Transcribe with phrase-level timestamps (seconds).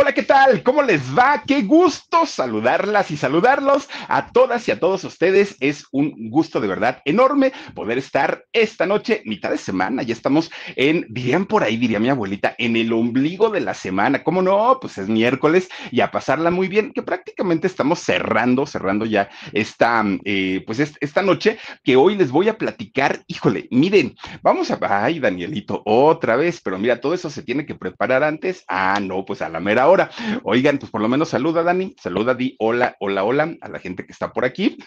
[0.00, 0.62] Hola, ¿qué tal?
[0.62, 1.42] ¿Cómo les va?
[1.46, 5.58] Qué gusto saludarlas y saludarlos a todas y a todos ustedes.
[5.60, 10.02] Es un gusto de verdad enorme poder estar esta noche, mitad de semana.
[10.02, 14.24] Ya estamos en, dirían por ahí, diría mi abuelita, en el ombligo de la semana.
[14.24, 14.78] ¿Cómo no?
[14.80, 20.02] Pues es miércoles y a pasarla muy bien, que prácticamente estamos cerrando, cerrando ya esta,
[20.24, 23.20] eh, pues esta noche que hoy les voy a platicar.
[23.26, 27.74] Híjole, miren, vamos a, ay, Danielito, otra vez, pero mira, todo eso se tiene que
[27.74, 28.64] preparar antes.
[28.66, 30.10] Ah, no, pues a la mera ahora.
[30.44, 34.06] Oigan, pues por lo menos saluda, Dani, saluda, di hola, hola, hola a la gente
[34.06, 34.78] que está por aquí.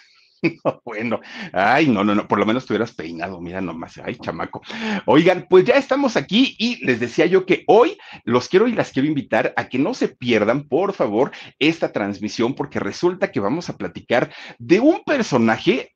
[0.84, 1.20] bueno,
[1.52, 4.62] ay, no, no, no, por lo menos tuvieras peinado, mira nomás, ay, chamaco.
[5.06, 8.90] Oigan, pues ya estamos aquí y les decía yo que hoy los quiero y las
[8.90, 13.68] quiero invitar a que no se pierdan, por favor, esta transmisión, porque resulta que vamos
[13.68, 15.92] a platicar de un personaje,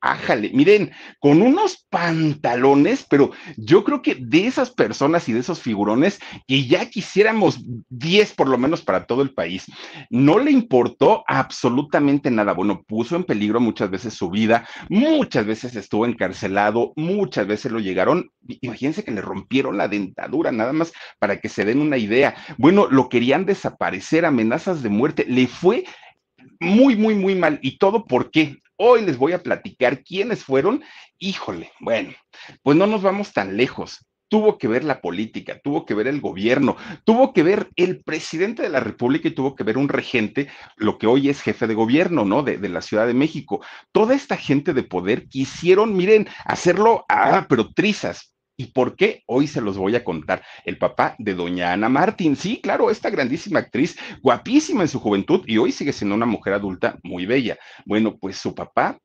[0.00, 5.60] ájale, miren, con unos pantalones, pero yo creo que de esas personas y de esos
[5.60, 9.66] figurones que ya quisiéramos 10 por lo menos para todo el país,
[10.10, 12.52] no le importó absolutamente nada.
[12.52, 17.80] Bueno, puso en peligro muchas veces su vida, muchas veces estuvo encarcelado, muchas veces lo
[17.80, 22.36] llegaron, imagínense que le rompieron la dentadura, nada más para que se den una idea.
[22.58, 25.84] Bueno, lo querían desaparecer, amenazas de muerte, le fue
[26.60, 27.58] muy, muy, muy mal.
[27.60, 28.56] ¿Y todo por qué?
[28.76, 30.84] Hoy les voy a platicar quiénes fueron.
[31.18, 32.12] Híjole, bueno,
[32.62, 36.20] pues no nos vamos tan lejos tuvo que ver la política, tuvo que ver el
[36.20, 40.48] gobierno, tuvo que ver el presidente de la República y tuvo que ver un regente,
[40.76, 42.42] lo que hoy es jefe de gobierno, ¿no?
[42.42, 43.60] De, de la Ciudad de México.
[43.92, 49.22] Toda esta gente de poder quisieron, miren, hacerlo, ah, pero trizas, ¿Y por qué?
[49.26, 50.42] Hoy se los voy a contar.
[50.64, 55.42] El papá de doña Ana Martín, sí, claro, esta grandísima actriz, guapísima en su juventud
[55.46, 57.58] y hoy sigue siendo una mujer adulta muy bella.
[57.84, 58.98] Bueno, pues su papá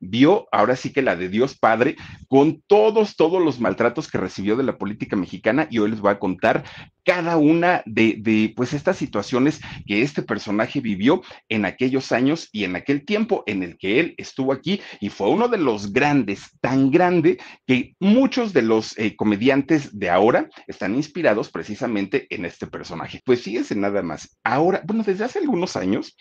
[0.00, 1.96] vio ahora sí que la de Dios Padre
[2.28, 6.10] con todos, todos los maltratos que recibió de la política mexicana y hoy les voy
[6.10, 6.64] a contar
[7.04, 12.64] cada una de, de pues estas situaciones que este personaje vivió en aquellos años y
[12.64, 16.50] en aquel tiempo en el que él estuvo aquí y fue uno de los grandes,
[16.60, 22.66] tan grande que muchos de los eh, comediantes de ahora están inspirados precisamente en este
[22.66, 23.22] personaje.
[23.24, 26.18] Pues fíjense nada más, ahora, bueno, desde hace algunos años,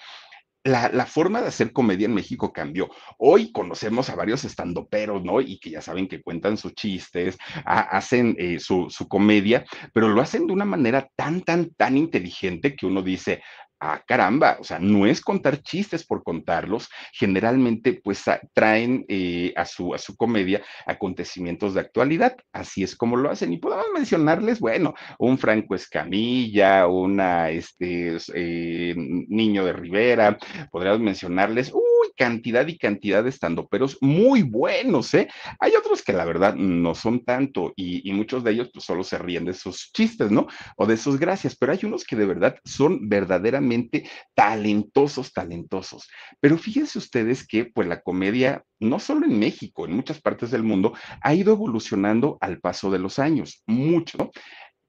[0.63, 2.89] la, forma de hacer comedia en México cambió.
[3.17, 5.41] Hoy conocemos a varios estandoperos, ¿no?
[5.41, 10.21] Y que ya saben que cuentan sus chistes, hacen eh, su, su, comedia, pero lo
[10.21, 13.41] hacen de una manera tan, tan, tan inteligente que uno dice,
[13.79, 18.23] ah, caramba, o sea, no es contar chistes por contarlos, generalmente pues
[18.53, 23.53] traen eh, a, su, a su comedia acontecimientos de actualidad, así es como lo hacen.
[23.53, 30.37] Y podemos mencionarles, bueno, un Franco Escamilla, una, este, eh, Niño de Rivera,
[30.71, 35.29] podríamos mencionarles, uy, cantidad y cantidad de estandoperos muy buenos, ¿eh?
[35.57, 39.17] Hay otros que la verdad no son tanto y, muchos de ellos pues solo se
[39.17, 40.47] ríen de sus chistes, ¿no?
[40.75, 46.09] O de sus gracias, pero hay unos que de verdad son verdaderamente talentosos, talentosos.
[46.41, 50.63] Pero fíjense ustedes que pues la comedia, no solo en México, en muchas partes del
[50.63, 54.31] mundo, ha ido evolucionando al paso de los años, mucho.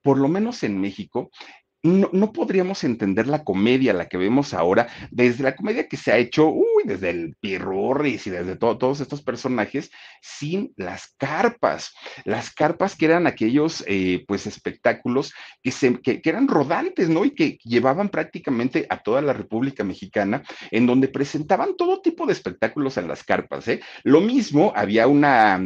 [0.03, 1.31] Por lo menos en México,
[1.83, 6.19] no, podríamos entender la comedia, la que vemos ahora, desde la comedia que se ha
[6.19, 9.91] hecho, uy, desde el Pirurris y desde todos estos personajes,
[10.21, 11.95] sin las carpas.
[12.25, 15.33] Las carpas que eran aquellos, eh, pues, espectáculos
[15.63, 17.25] que, se, que, eran rodantes, ¿no?
[17.25, 22.35] Y que llevaban prácticamente a toda la República Mexicana, en donde presentaban todo tipo de
[22.35, 23.81] espectáculos en las carpas, ¿eh?
[24.05, 25.61] Lo mismo, había una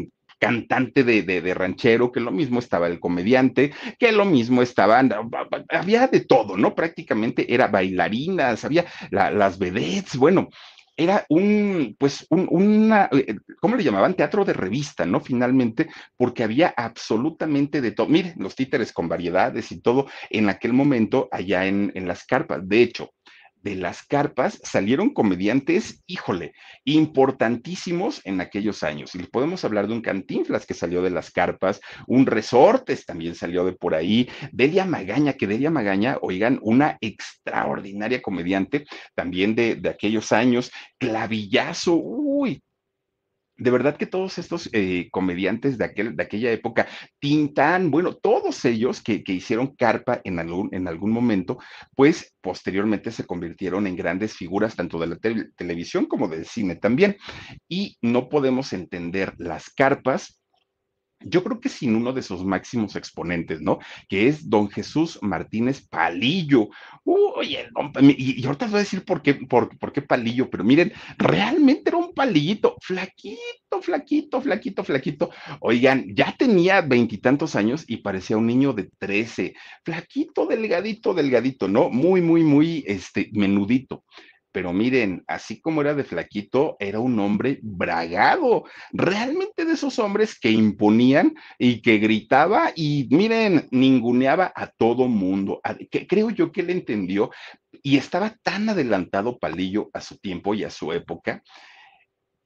[0.44, 5.11] cantante de, de, ranchero, que lo mismo estaba el comediante, que lo mismo estaban,
[5.70, 6.75] había de todo, ¿no?
[6.75, 10.49] Prácticamente era bailarinas, había las vedettes, bueno,
[10.96, 14.14] era un, pues, un, una, eh, ¿cómo le llamaban?
[14.14, 15.20] Teatro de revista, ¿no?
[15.20, 18.06] Finalmente, porque había absolutamente de todo.
[18.06, 22.61] Miren, los títeres con variedades y todo en aquel momento allá en las carpas.
[22.69, 23.14] De hecho,
[23.65, 26.53] de las carpas salieron comediantes, híjole,
[26.85, 29.15] importantísimos en aquellos años.
[29.15, 33.65] Y podemos hablar de un Cantinflas que salió de las carpas, un Resortes también salió
[33.65, 38.85] de por ahí, Delia Magaña, que Delia Magaña, oigan, una extraordinaria comediante
[39.15, 42.63] también de, de aquellos años, Clavillazo, uy,
[43.56, 46.87] de verdad que todos estos eh, comediantes de, aquel, de aquella época,
[47.19, 51.59] Tintán, bueno, todos ellos que, hicieron carpa en algún, en algún momento,
[51.95, 55.17] pues posteriormente se convirtieron en grandes figuras tanto de la
[55.56, 57.17] televisión como del cine también.
[57.69, 60.41] Y no podemos entender las carpas
[61.26, 63.79] yo creo que sin uno de sus máximos exponentes, ¿no?
[64.09, 66.69] Que es don Jesús Martínez Palillo.
[67.05, 67.69] Oye,
[68.17, 71.99] y, ahorita voy a decir por qué, por, por, qué Palillo, pero miren, realmente era
[71.99, 75.31] un palillito, flaquito, flaquito, flaquito, flaquito.
[75.61, 79.55] Oigan, ya tenía veintitantos años y parecía un niño de trece,
[79.85, 81.91] flaquito, delgadito, delgadito, ¿no?
[81.91, 84.05] Muy, muy, muy, este, menudito
[84.55, 88.62] pero miren, así como era de flaquito, era un hombre bragado,
[88.93, 95.61] realmente de esos hombres que imponían y que gritaba y miren, ninguneaba a todo mundo.
[95.91, 97.33] Que creo yo que él entendió
[97.83, 101.43] y estaba tan adelantado Palillo a su tiempo y a su época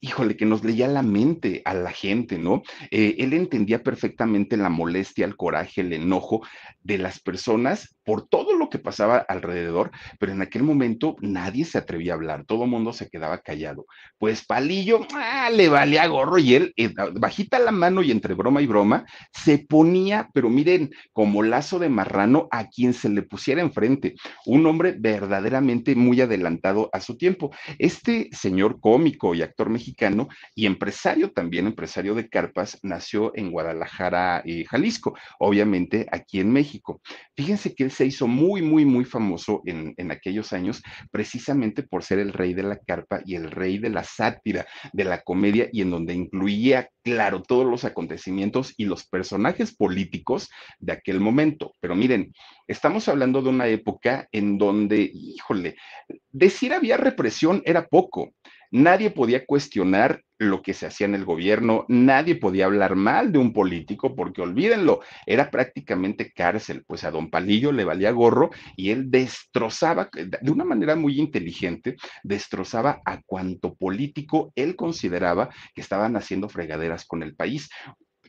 [0.01, 2.63] híjole, que nos leía la mente a la gente, ¿no?
[2.89, 6.41] Eh, él entendía perfectamente la molestia, el coraje, el enojo
[6.81, 11.77] de las personas por todo lo que pasaba alrededor, pero en aquel momento nadie se
[11.77, 13.85] atrevía a hablar, todo el mundo se quedaba callado.
[14.17, 18.63] Pues Palillo ah, le valía gorro y él, eh, bajita la mano y entre broma
[18.63, 23.61] y broma, se ponía, pero miren, como lazo de marrano a quien se le pusiera
[23.61, 24.15] enfrente,
[24.47, 27.51] un hombre verdaderamente muy adelantado a su tiempo.
[27.77, 34.41] Este señor cómico y actor mexicano, y empresario también, empresario de carpas, nació en Guadalajara,
[34.45, 37.01] eh, Jalisco, obviamente aquí en México.
[37.35, 40.81] Fíjense que él se hizo muy, muy, muy famoso en, en aquellos años
[41.11, 45.03] precisamente por ser el rey de la carpa y el rey de la sátira, de
[45.03, 50.49] la comedia y en donde incluía, claro, todos los acontecimientos y los personajes políticos
[50.79, 51.73] de aquel momento.
[51.81, 52.31] Pero miren,
[52.67, 55.75] estamos hablando de una época en donde, híjole,
[56.31, 58.31] decir había represión era poco.
[58.71, 63.39] Nadie podía cuestionar lo que se hacía en el gobierno, nadie podía hablar mal de
[63.39, 68.91] un político, porque olvídenlo, era prácticamente cárcel, pues a don Palillo le valía gorro y
[68.91, 76.15] él destrozaba, de una manera muy inteligente, destrozaba a cuanto político él consideraba que estaban
[76.15, 77.69] haciendo fregaderas con el país.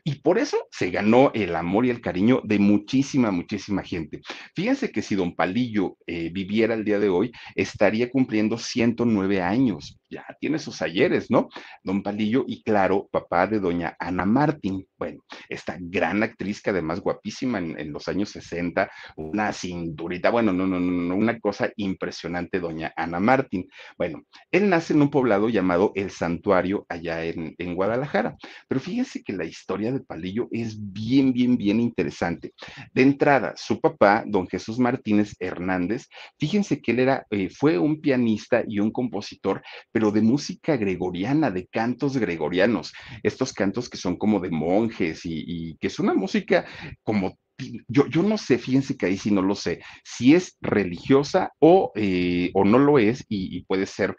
[0.02, 4.20] Y por eso se ganó el amor y el cariño de muchísima, muchísima gente.
[4.56, 9.99] Fíjense que si don Palillo eh, viviera el día de hoy, estaría cumpliendo 109 años.
[10.10, 11.48] Ya tiene sus ayeres, ¿no?
[11.84, 14.86] Don Palillo y claro, papá de doña Ana Martín.
[14.98, 20.66] Bueno, esta gran actriz que además guapísima en, los años 60, una cinturita, bueno, no,
[20.66, 23.68] no, no, una cosa impresionante, doña Ana Martín.
[23.96, 28.36] Bueno, él nace en un poblado llamado El Santuario allá en, en Guadalajara.
[28.68, 32.52] Pero fíjense que la historia de Palillo es bien, bien, bien interesante.
[32.92, 36.06] De entrada, su papá, don Jesús Martínez Hernández,
[36.38, 41.50] fíjense que él era, eh, fue un pianista y un compositor, pero de música gregoriana,
[41.50, 46.64] de cantos gregorianos, estos cantos que son como de monjes y, que es una música
[47.02, 47.38] como
[47.88, 51.92] yo, yo, no sé, fíjense que ahí sí no lo sé, si es religiosa o,
[51.94, 54.16] eh, o no lo es y, y, puede ser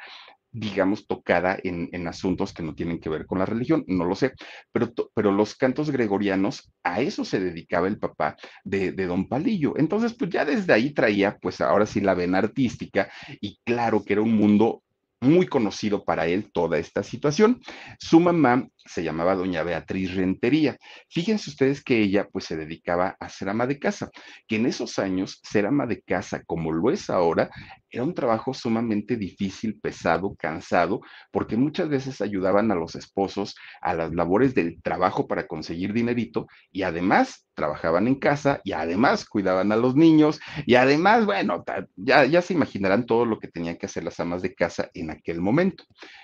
[0.51, 4.15] digamos, tocada en, en, asuntos que no tienen que ver con la religión, no lo
[4.15, 4.33] sé,
[4.71, 9.77] pero, pero los cantos gregorianos, a eso se dedicaba el papá de, de, don Palillo.
[9.77, 14.13] Entonces, pues ya desde ahí traía, pues ahora sí, la vena artística y claro que
[14.13, 14.83] era un mundo
[15.21, 17.61] muy conocido para él toda esta situación.
[17.99, 20.77] Su mamá se llamaba doña Beatriz Rentería.
[21.09, 24.09] Fíjense ustedes que ella pues se dedicaba a ser ama de casa,
[24.47, 27.49] que en esos años ser ama de casa como lo es ahora
[27.91, 33.93] era un trabajo sumamente difícil, pesado, cansado, porque muchas veces ayudaban a los esposos a
[33.93, 39.71] las labores del trabajo para conseguir dinerito y además trabajaban en casa y además cuidaban
[39.73, 41.63] a los niños y además, bueno,
[41.97, 45.11] ya, ya se imaginarán todo lo que tenían que hacer las amas de casa en
[45.11, 45.83] aquel momento.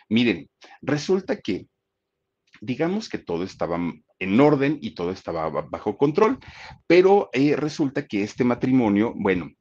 [0.10, 0.50] Miren,
[0.82, 1.68] resulta que
[2.62, 3.80] digamos que todo estaba
[4.20, 6.40] en orden y todo estaba bajo control,
[6.88, 9.52] pero eh, resulta que este matrimonio, bueno,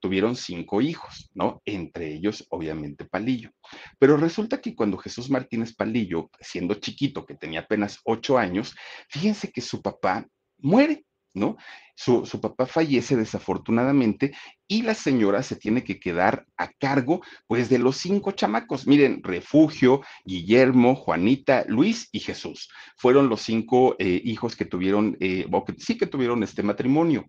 [0.00, 1.62] tuvieron cinco hijos, ¿no?
[1.64, 3.50] Entre ellos, obviamente, Palillo.
[3.98, 8.74] Pero resulta que cuando Jesús Martínez Palillo, siendo chiquito, que tenía apenas ocho años,
[9.08, 10.26] fíjense que su papá
[10.58, 11.56] muere, ¿no?
[11.96, 14.34] Su, su, papá fallece desafortunadamente
[14.68, 18.86] y la señora se tiene que quedar a cargo pues de los cinco chamacos.
[18.86, 22.68] Miren, Refugio, Guillermo, Juanita, Luis y Jesús.
[22.98, 27.24] Fueron los cinco eh, hijos que tuvieron, eh, o que sí que tuvieron este matrimonio.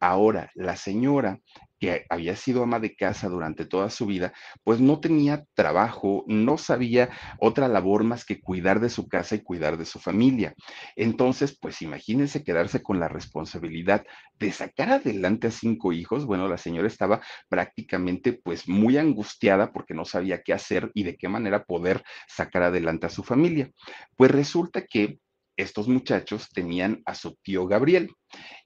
[0.00, 1.40] Ahora, la señora
[1.78, 4.32] que había sido ama de casa durante toda su vida,
[4.64, 9.42] pues no tenía trabajo, no sabía otra labor más que cuidar de su casa y
[9.42, 10.54] cuidar de su familia.
[10.96, 14.04] Entonces, pues imagínense quedarse con la responsabilidad
[14.38, 16.26] de sacar adelante a cinco hijos.
[16.26, 21.16] Bueno, la señora estaba prácticamente pues muy angustiada porque no sabía qué hacer y de
[21.16, 23.70] qué manera poder sacar adelante a su familia.
[24.16, 25.18] Pues resulta que
[25.56, 28.10] estos muchachos tenían a su tío Gabriel.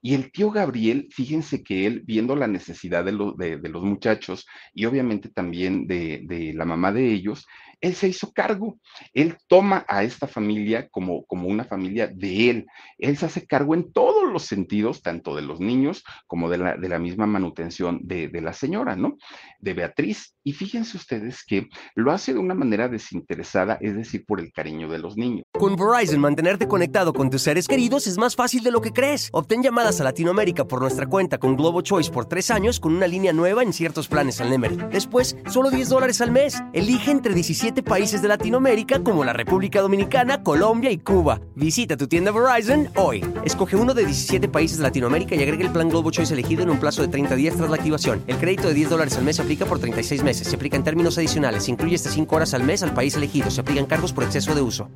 [0.01, 5.29] Y el tío Gabriel, fíjense que él, viendo la necesidad de, los muchachos y obviamente
[5.29, 7.45] también de, de, la mamá de ellos,
[7.81, 8.79] él se hizo cargo.
[9.13, 12.65] Él toma a esta familia como, como una familia de él.
[12.97, 16.77] Él se hace cargo en todos los sentidos, tanto de los niños como de la,
[16.77, 19.17] de la misma manutención de, de la señora, ¿no?
[19.59, 20.35] De Beatriz.
[20.43, 24.89] Y fíjense ustedes que lo hace de una manera desinteresada, es decir, por el cariño
[24.89, 25.43] de los niños.
[25.53, 29.29] Con Verizon, mantenerte conectado con tus seres queridos es más fácil de lo que crees.
[29.33, 33.07] Obtén llamadas a Latinoamérica por nuestra cuenta con Globo Choice por tres años con una
[33.07, 34.77] línea nueva en ciertos planes al Nemery.
[34.91, 36.61] Después, solo 10 dólares al mes.
[36.73, 41.39] Elige entre 17 países de Latinoamérica como la República Dominicana, Colombia y Cuba.
[41.55, 43.25] Visita tu tienda Verizon hoy.
[43.45, 46.69] Escoge uno de 17 países de Latinoamérica y agrega el plan Globo Choice elegido en
[46.69, 48.21] un plazo de 30 días tras la activación.
[48.27, 50.49] El crédito de 10 dólares al mes se aplica por 36 meses.
[50.49, 51.63] Se aplica en términos adicionales.
[51.63, 53.49] Se incluye hasta 5 horas al mes al país elegido.
[53.49, 54.89] Se aplican cargos por exceso de uso.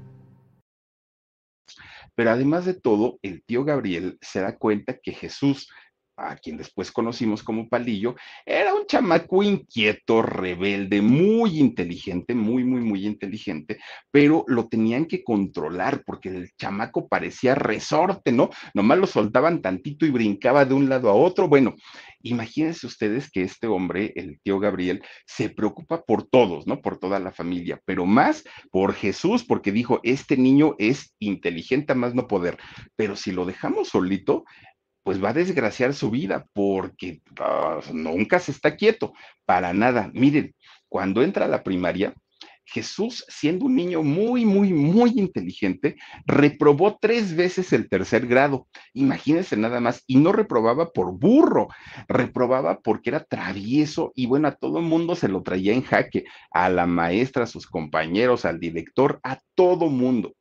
[2.16, 5.70] Pero además de todo, el tío Gabriel se da cuenta que Jesús
[6.18, 12.82] a quien después conocimos como Palillo, era un chamaco inquieto, rebelde, muy inteligente, muy, muy,
[12.82, 13.80] muy inteligente,
[14.12, 18.50] pero lo tenían que controlar porque el chamaco parecía resorte, ¿no?
[18.74, 21.48] Nomás lo soltaban tantito y brincaba de un lado a otro.
[21.48, 21.76] Bueno,
[22.22, 26.82] imagínense ustedes que este hombre, el tío Gabriel, se preocupa por todos, ¿no?
[26.82, 31.96] Por toda la familia, pero más por Jesús, porque dijo, este niño es inteligente a
[31.96, 32.58] más no poder,
[32.96, 34.46] pero si lo dejamos solito,
[35.06, 39.14] pues va a desgraciar su vida porque ah, nunca se está quieto,
[39.46, 40.10] para nada.
[40.16, 40.56] Miren,
[40.90, 42.16] cuando entra a la primaria,
[42.66, 45.96] Jesús, siendo un niño muy, muy, muy inteligente,
[46.26, 48.68] reprobó tres veces el tercer grado.
[48.94, 51.68] Imagínense nada más, y no reprobaba por burro,
[52.08, 56.26] reprobaba porque era travieso y bueno, a todo el mundo se lo traía en jaque,
[56.50, 60.34] a la maestra, a sus compañeros, al director, a todo mundo.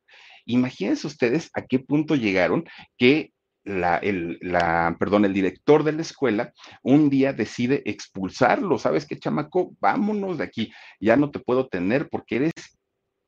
[0.45, 2.65] Imagínense ustedes a qué punto llegaron
[2.97, 3.31] que
[3.65, 6.53] la, el, la, perdón, el director de la escuela
[6.83, 8.77] un día decide expulsarlo.
[8.77, 9.75] ¿Sabes qué, chamaco?
[9.79, 10.71] Vámonos de aquí.
[10.99, 12.53] Ya no te puedo tener porque eres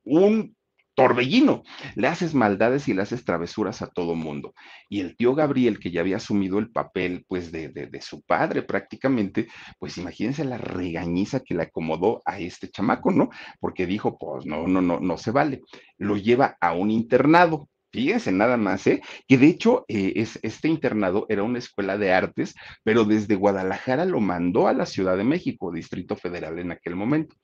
[0.03, 0.55] un
[0.97, 1.61] torbellino.
[1.95, 4.55] Le haces maldades y le haces travesuras a todo mundo.
[4.89, 8.23] Y el tío Gabriel, que ya había asumido el papel, pues, de, de, de, su
[8.23, 13.29] padre prácticamente, pues imagínense la regañiza que le acomodó a este chamaco, ¿no?
[13.59, 15.61] Porque dijo, pues, no, no, no, no se vale.
[15.99, 17.69] Lo lleva a un internado.
[17.97, 19.01] Fíjense nada más, ¿eh?
[19.27, 24.05] Que de hecho eh, es, este internado era una escuela de artes, pero desde Guadalajara
[24.05, 27.35] lo mandó a la Ciudad de México, Distrito Federal en aquel momento.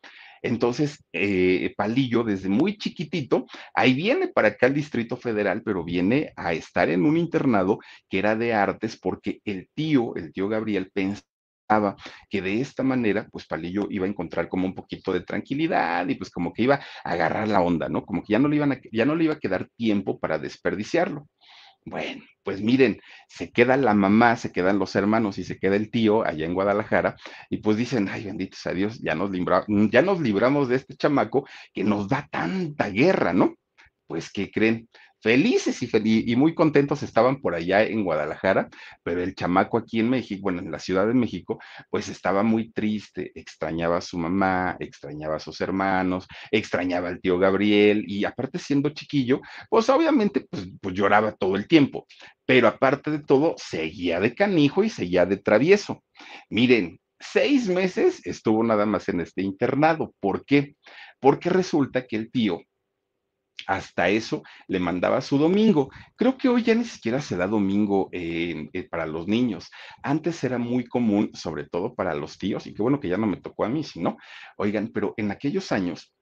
[0.44, 6.34] Entonces, eh, Palillo, desde muy chiquitito, ahí viene para acá el Distrito Federal, pero viene
[6.36, 10.92] a estar en un internado que era de artes porque el tío, el tío Gabriel,
[10.94, 11.33] pensaba
[12.29, 16.15] que de esta manera, pues Palillo iba a encontrar como un poquito de tranquilidad y
[16.15, 18.05] pues como que iba a agarrar la onda, ¿no?
[18.05, 20.39] Como que ya no le, iban a, ya no le iba a quedar tiempo para
[20.39, 21.27] desperdiciarlo.
[21.86, 25.91] Bueno, pues miren, se queda la mamá, se quedan los hermanos y se queda el
[25.91, 27.17] tío allá en Guadalajara
[27.50, 30.96] y pues dicen, ay, benditos a Dios, ya nos, libra, ya nos libramos de este
[30.96, 33.55] chamaco que nos da tanta guerra, ¿no?
[34.08, 34.88] Pues, ¿qué creen?
[35.24, 38.70] Felices y, y, muy contentos estaban por allá en Guadalajara,
[39.03, 42.72] pero el chamaco aquí en México, bueno, en la Ciudad de México, pues estaba muy
[42.74, 48.60] triste, extrañaba a su mamá, extrañaba a sus hermanos, extrañaba al tío Gabriel y aparte
[48.60, 49.39] siendo chiquillo,
[49.70, 52.06] pues obviamente pues, pues lloraba todo el tiempo,
[52.46, 56.03] pero aparte de todo, seguía de canijo y seguía de travieso.
[56.50, 60.13] Miren, seis meses estuvo nada más en este internado.
[60.20, 60.75] ¿Por qué?
[61.22, 62.60] Porque resulta que el tío
[63.68, 65.90] hasta eso le mandaba su domingo.
[66.16, 69.70] Creo que hoy ya ni siquiera se da domingo eh, eh, para los niños.
[70.02, 73.28] Antes era muy común, sobre todo para los tíos, y qué bueno que ya no
[73.28, 74.18] me tocó a mí, sino,
[74.58, 76.14] oigan, pero en aquellos años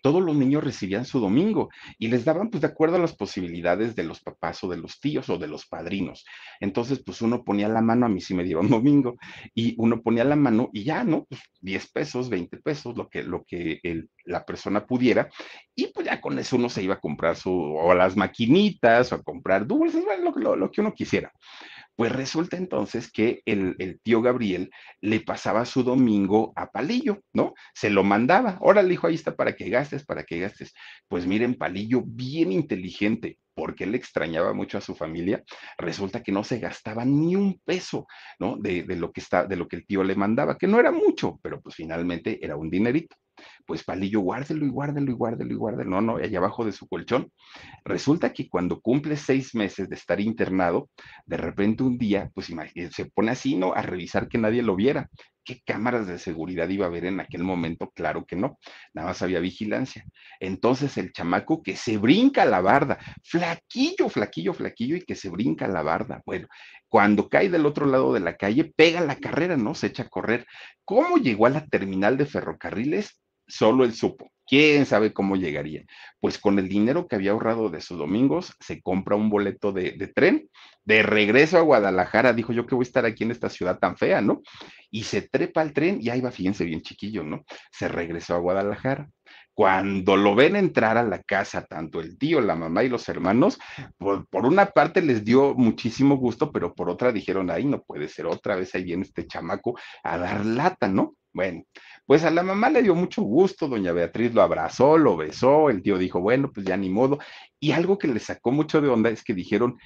[0.00, 3.94] todos los niños recibían su domingo y les daban pues de acuerdo a las posibilidades
[3.94, 6.24] de los papás o de los tíos o de los padrinos.
[6.60, 9.16] Entonces pues uno ponía la mano, a mí sí me dieron domingo,
[9.54, 11.24] y uno ponía la mano y ya, ¿no?
[11.24, 13.80] Pues 10 pesos, 20 pesos, lo que, lo que
[14.24, 15.28] la persona pudiera,
[15.74, 19.16] y pues ya con eso uno se iba a comprar su, o las maquinitas, o
[19.16, 21.32] a comprar dulces, lo, lo, lo que uno quisiera.
[21.98, 27.54] Pues resulta entonces que el, el, tío Gabriel le pasaba su domingo a Palillo, ¿no?
[27.74, 28.56] Se lo mandaba.
[28.60, 30.72] Órale, hijo, ahí está para que gastes, para que gastes.
[31.08, 35.42] Pues miren, Palillo, bien inteligente, porque él extrañaba mucho a su familia,
[35.76, 38.06] resulta que no se gastaba ni un peso,
[38.38, 38.56] ¿no?
[38.56, 40.92] De, de, lo que está, de lo que el tío le mandaba, que no era
[40.92, 43.16] mucho, pero pues finalmente era un dinerito
[43.68, 46.88] pues Palillo, guárdelo y guárdelo y guárdelo y guárdelo, no, no, allá abajo de su
[46.88, 47.30] colchón.
[47.84, 50.88] Resulta que cuando cumple seis meses de estar internado,
[51.26, 52.50] de repente un día, pues
[52.90, 53.74] se pone así, ¿no?
[53.74, 55.10] A revisar que nadie lo viera.
[55.44, 57.90] ¿Qué cámaras de seguridad iba a haber en aquel momento?
[57.94, 58.58] Claro que no,
[58.94, 60.04] nada más había vigilancia.
[60.40, 65.68] Entonces el chamaco que se brinca la barda, flaquillo, flaquillo, flaquillo y que se brinca
[65.68, 66.22] la barda.
[66.24, 66.48] Bueno,
[66.88, 69.74] cuando cae del otro lado de la calle, pega la carrera, ¿no?
[69.74, 70.46] Se echa a correr.
[70.86, 73.20] ¿Cómo llegó a la terminal de ferrocarriles?
[73.48, 74.30] Solo él supo.
[74.46, 75.84] ¿Quién sabe cómo llegaría?
[76.20, 79.92] Pues con el dinero que había ahorrado de sus domingos, se compra un boleto de,
[79.92, 80.48] de, tren
[80.84, 82.32] de regreso a Guadalajara.
[82.32, 84.40] Dijo yo que voy a estar aquí en esta ciudad tan fea, ¿no?
[84.90, 87.44] Y se trepa al tren y ahí va, fíjense bien chiquillo, ¿no?
[87.70, 89.10] Se regresó a Guadalajara.
[89.58, 93.58] Cuando lo ven entrar a la casa, tanto el tío, la mamá y los hermanos,
[93.96, 98.06] por, por, una parte les dio muchísimo gusto, pero por otra dijeron, ay, no puede
[98.06, 101.16] ser otra vez, ahí viene este chamaco a dar lata, ¿no?
[101.32, 101.64] Bueno,
[102.06, 105.82] pues a la mamá le dio mucho gusto, doña Beatriz lo abrazó, lo besó, el
[105.82, 107.18] tío dijo, bueno, pues ya ni modo.
[107.58, 109.76] Y algo que le sacó mucho de onda es que dijeron,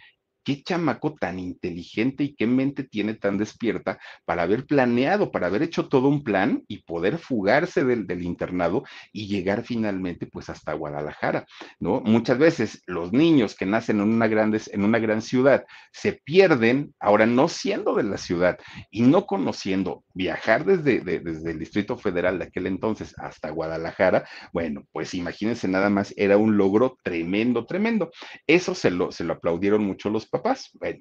[0.45, 5.63] qué chamaco tan inteligente y qué mente tiene tan despierta para haber planeado, para haber
[5.63, 11.47] hecho todo un plan y poder fugarse del, internado y llegar finalmente pues hasta Guadalajara,
[11.81, 12.01] ¿no?
[12.01, 16.95] Muchas veces los niños que nacen en una, grandes, en una gran ciudad se pierden,
[17.01, 18.59] ahora no siendo de la ciudad
[18.91, 24.29] y no conociendo viajar desde, de, desde el Distrito Federal de aquel entonces hasta Guadalajara,
[24.53, 28.11] bueno, pues imagínense nada más, era un logro tremendo, tremendo.
[28.47, 30.71] Eso se lo, se lo aplaudieron mucho los papás.
[30.75, 31.01] Bueno,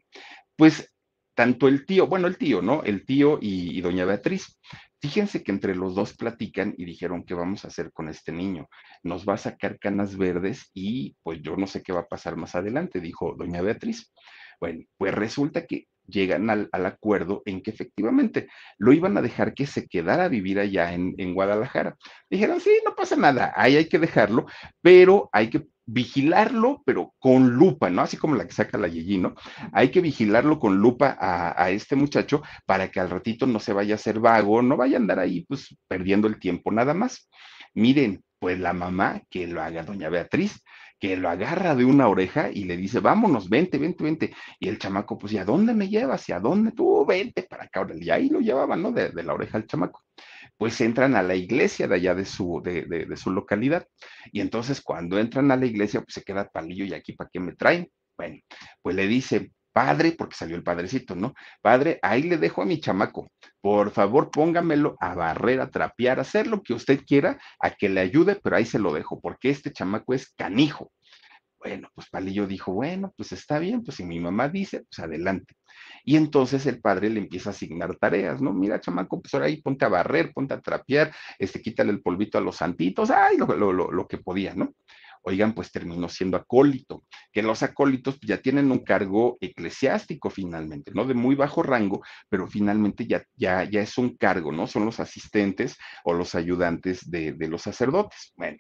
[0.55, 0.93] pues
[1.33, 2.83] tanto el tío, bueno, el tío, ¿no?
[2.83, 4.59] El tío y, doña Beatriz.
[4.99, 8.67] Fíjense que entre los dos platican y dijeron, ¿qué vamos a hacer con este niño?
[9.01, 12.35] Nos va a sacar canas verdes y pues yo no sé qué va a pasar
[12.35, 14.13] más adelante, dijo doña Beatriz.
[14.59, 19.65] Bueno, pues resulta que llegan al, acuerdo en que efectivamente lo iban a dejar que
[19.65, 21.97] se quedara a vivir allá en, en Guadalajara.
[22.29, 24.45] Dijeron, sí, no pasa nada, ahí hay que dejarlo,
[24.81, 28.01] pero hay que vigilarlo, pero con lupa, ¿no?
[28.01, 29.35] Así como la que saca la Yeyi, ¿no?
[29.73, 33.73] Hay que vigilarlo con lupa a, a, este muchacho para que al ratito no se
[33.73, 37.29] vaya a hacer vago, no vaya a andar ahí, pues, perdiendo el tiempo nada más.
[37.73, 40.63] Miren, pues la mamá, que lo haga doña Beatriz,
[41.01, 44.35] que lo agarra de una oreja y le dice, vámonos, vente, vente, vente.
[44.59, 46.29] Y el chamaco, pues, ¿y a dónde me llevas?
[46.29, 46.73] ¿Y a dónde?
[46.73, 47.87] Tú, vente para acá.
[47.99, 48.91] Y ahí lo llevaban, ¿no?
[48.91, 50.03] De, de la oreja al chamaco
[50.57, 53.87] pues entran a la iglesia de allá de su, de, de, de, su localidad.
[54.31, 57.39] Y entonces cuando entran a la iglesia, pues se queda palillo y aquí, ¿para qué
[57.39, 57.89] me traen?
[58.15, 58.37] Bueno,
[58.83, 61.33] pues le dice, padre, porque salió el padrecito, ¿no?
[61.61, 63.31] Padre, ahí le dejo a mi chamaco.
[63.61, 67.89] Por favor, póngamelo a barrer, a trapear, a hacer lo que usted quiera, a que
[67.89, 70.91] le ayude, pero ahí se lo dejo, porque este chamaco es canijo.
[71.63, 75.53] Bueno, pues Palillo dijo, bueno, pues está bien, pues si mi mamá dice, pues adelante.
[76.03, 78.51] Y entonces el padre le empieza a asignar tareas, ¿no?
[78.51, 82.39] Mira, chamaco, pues ahora ahí ponte a barrer, ponte a trapear, este, quítale el polvito
[82.39, 84.73] a los santitos, ay, lo, lo, que podía, ¿no?
[85.23, 91.05] Oigan, pues terminó siendo acólito, que los acólitos ya tienen un cargo eclesiástico finalmente, ¿no?
[91.05, 94.67] De muy bajo rango, pero finalmente ya, ya, ya es un cargo, ¿no?
[94.67, 98.33] Son los asistentes o los ayudantes de, de los sacerdotes.
[98.35, 98.57] Bueno,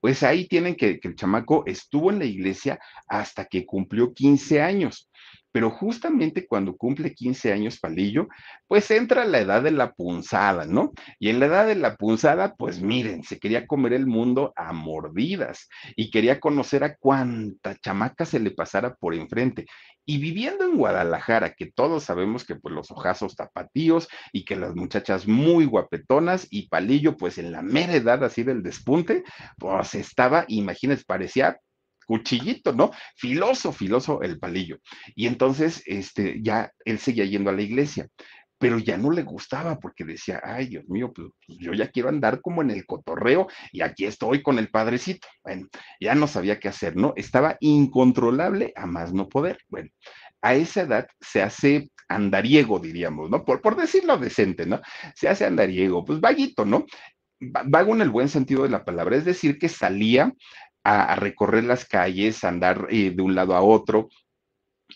[0.00, 4.62] pues ahí tienen que, que el chamaco estuvo en la iglesia hasta que cumplió 15
[4.62, 5.10] años
[5.54, 8.26] pero justamente cuando cumple 15 años Palillo,
[8.66, 10.92] pues entra la edad de la punzada, ¿no?
[11.20, 14.72] Y en la edad de la punzada, pues miren, se quería comer el mundo a
[14.72, 19.66] mordidas y quería conocer a cuánta chamaca se le pasara por enfrente.
[20.04, 24.74] Y viviendo en Guadalajara, que todos sabemos que pues los ojazos tapatíos y que las
[24.74, 29.22] muchachas muy guapetonas y Palillo pues en la mera edad así del despunte,
[29.56, 31.60] pues estaba, imagínense, parecía
[32.06, 32.90] cuchillito, ¿no?
[33.16, 34.78] Filoso, filoso el palillo.
[35.14, 38.08] Y entonces, este, ya él seguía yendo a la iglesia,
[38.58, 42.08] pero ya no le gustaba porque decía, ay, Dios mío, pues, pues, yo ya quiero
[42.08, 45.28] andar como en el cotorreo y aquí estoy con el padrecito.
[45.42, 45.68] Bueno,
[46.00, 47.12] ya no sabía qué hacer, ¿no?
[47.16, 49.58] Estaba incontrolable a más no poder.
[49.68, 49.90] Bueno,
[50.40, 53.44] a esa edad se hace andariego, diríamos, ¿no?
[53.44, 54.80] Por, por decirlo decente, ¿no?
[55.14, 56.86] Se hace andariego, pues vaguito, ¿no?
[57.40, 60.32] Vago en el buen sentido de la palabra, es decir, que salía
[60.84, 64.08] a, recorrer las calles, a andar eh, de un lado a otro,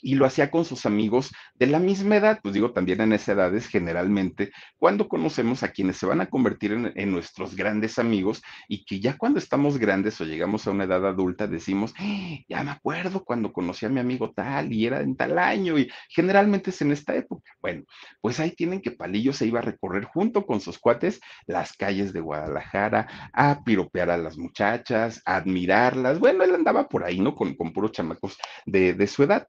[0.02, 3.32] y lo hacía con sus amigos de la misma edad, pues digo, también en esa
[3.32, 8.42] edad es generalmente cuando conocemos a quienes se van a convertir en, nuestros grandes amigos
[8.68, 12.36] y que ya cuando estamos grandes o llegamos a una edad adulta decimos, ¡Ah!
[12.48, 15.90] ya me acuerdo cuando conocí a mi amigo tal y era en tal año y
[16.08, 17.50] generalmente es en esta época.
[17.60, 17.84] Bueno,
[18.20, 22.12] pues ahí tienen que Palillo se iba a recorrer junto con sus cuates las calles
[22.12, 26.18] de Guadalajara, a piropear a las muchachas, a admirarlas.
[26.18, 27.34] Bueno, él andaba por ahí, ¿no?
[27.34, 29.46] Con, con puros chamacos de su edad.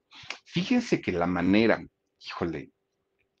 [0.52, 1.80] Fíjense que la manera,
[2.18, 2.72] híjole,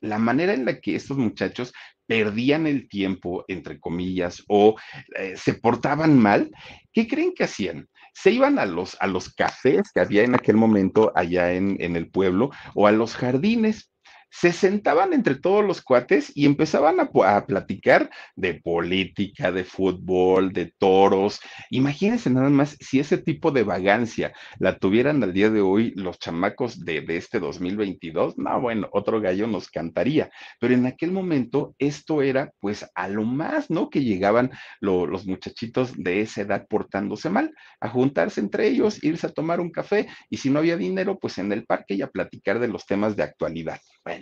[0.00, 1.72] la manera en la que estos muchachos
[2.06, 4.76] perdían el tiempo, entre comillas, o
[5.16, 6.50] eh, se portaban mal,
[6.92, 7.88] ¿qué creen que hacían?
[8.14, 11.96] Se iban a los, a los cafés que había en aquel momento allá en, en
[11.96, 13.90] el pueblo o a los jardines
[14.30, 17.10] se sentaban entre todos los cuates y empezaban a,
[17.46, 21.40] platicar de política, de fútbol, de toros.
[21.70, 26.18] Imagínense nada más si ese tipo de vagancia la tuvieran al día de hoy los
[26.18, 32.22] chamacos de, este 2022, no, bueno, otro gallo nos cantaría, pero en aquel momento esto
[32.22, 33.90] era pues a lo más, ¿no?
[33.90, 39.32] Que llegaban los muchachitos de esa edad portándose mal, a juntarse entre ellos, irse a
[39.32, 42.60] tomar un café y si no había dinero, pues en el parque y a platicar
[42.60, 43.80] de los temas de actualidad.
[44.04, 44.19] Bueno,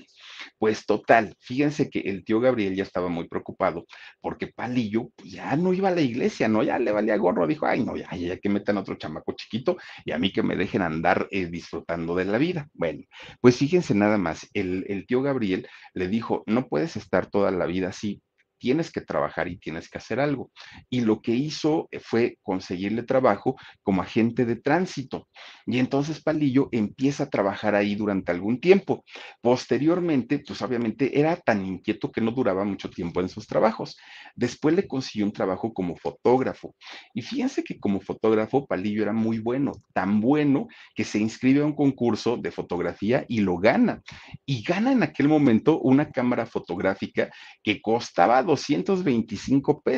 [0.58, 3.86] pues total, fíjense que el tío Gabriel ya estaba muy preocupado
[4.20, 6.62] porque Palillo pues, ya no iba a la iglesia, ¿no?
[6.62, 10.12] Ya le valía gorro, dijo, ay, no, ya, ya que metan otro chamaco chiquito y
[10.12, 12.68] a mí que me dejen andar eh, disfrutando de la vida.
[12.72, 13.04] Bueno,
[13.40, 17.66] pues fíjense nada más, el, el tío Gabriel le dijo, no puedes estar toda la
[17.66, 18.22] vida así,
[18.58, 20.50] tienes que trabajar y tienes que hacer algo.
[20.90, 25.28] Y lo que hizo eh, fue conseguirle trabajo como agente de tránsito.
[25.66, 29.04] Y entonces Palillo empieza a trabajar ahí durante algún tiempo.
[29.40, 33.96] Posteriormente, pues obviamente era tan inquieto que no duraba mucho tiempo en sus trabajos.
[34.34, 36.74] Después le consiguió un trabajo como fotógrafo.
[37.14, 41.66] Y fíjense que como fotógrafo Palillo era muy bueno, tan bueno que se inscribe a
[41.66, 44.02] un concurso de fotografía y lo gana.
[44.44, 47.30] Y gana en aquel momento una cámara fotográfica
[47.62, 49.97] que costaba 225 pesos.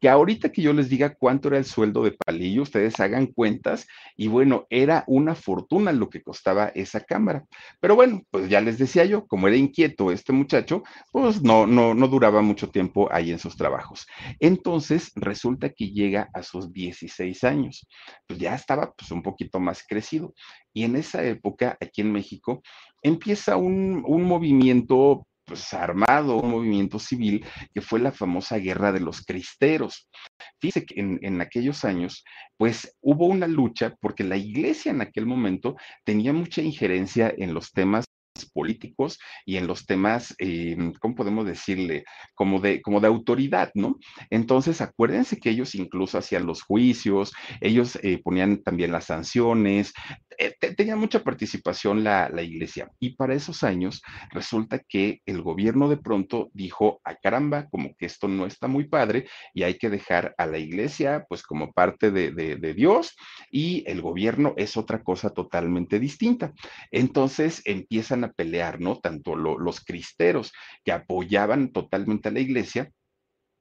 [0.00, 3.86] Que ahorita que yo les diga cuánto era el sueldo de Palillo, ustedes hagan cuentas
[4.16, 7.44] y bueno, era una fortuna lo que costaba esa cámara.
[7.80, 11.94] Pero bueno, pues ya les decía yo, como era inquieto este muchacho, pues no, no,
[11.94, 14.06] no duraba mucho tiempo ahí en sus trabajos.
[14.40, 17.86] Entonces resulta que llega a sus 16 años,
[18.26, 20.34] pues ya estaba pues un poquito más crecido.
[20.72, 22.62] Y en esa época, aquí en México,
[23.02, 29.00] empieza un, un movimiento pues, armado, un movimiento civil, que fue la famosa Guerra de
[29.00, 30.08] los Cristeros.
[30.60, 32.24] Fíjese que en, en, aquellos años,
[32.56, 37.72] pues hubo una lucha porque la iglesia en aquel momento tenía mucha injerencia en los
[37.72, 38.04] temas
[38.52, 42.04] políticos y en los temas, eh, ¿cómo podemos decirle?
[42.34, 43.96] Como de, como de autoridad, ¿no?
[44.30, 49.92] Entonces, acuérdense que ellos incluso hacían los juicios, ellos eh, ponían también las sanciones,
[50.76, 52.90] tenía mucha participación la, la, iglesia.
[53.00, 58.06] Y para esos años resulta que el gobierno de pronto dijo, a caramba, como que
[58.06, 62.10] esto no está muy padre y hay que dejar a la iglesia pues como parte
[62.10, 63.16] de, de, Dios
[63.50, 66.52] y el gobierno es otra cosa totalmente distinta.
[66.90, 68.98] Entonces empiezan a pelear, ¿no?
[68.98, 70.52] Tanto lo, los cristeros
[70.84, 72.90] que apoyaban totalmente a la iglesia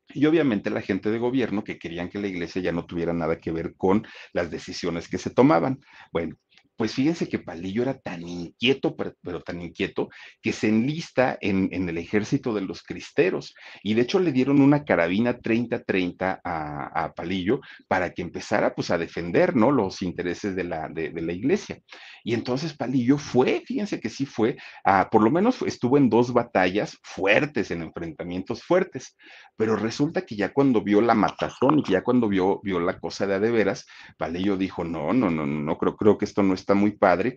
[0.10, 3.40] y obviamente la gente de gobierno que querían que la iglesia ya no tuviera nada
[3.40, 5.80] que ver con las decisiones que se tomaban.
[6.12, 6.36] Bueno,
[6.76, 10.10] pues fíjense que Palillo era tan inquieto, pero, tan inquieto,
[10.42, 13.54] que se enlista en, el ejército de los cristeros.
[13.84, 18.90] Y de hecho le dieron una carabina 30-30 a, a, Palillo para que empezara pues
[18.90, 19.72] a defender, ¿no?
[19.72, 21.80] Los intereses de la, de, la iglesia.
[22.24, 24.58] Y entonces Palillo fue, fíjense que sí fue,
[25.12, 29.16] por lo menos estuvo en dos batallas fuertes, en enfrentamientos fuertes.
[29.56, 33.28] Pero resulta que ya cuando vio la matazón y ya cuando vio, vio la cosa
[33.28, 33.86] de a de veras,
[34.18, 37.36] Palillo dijo, no, no, no, no, creo, creo que esto no es está muy padre,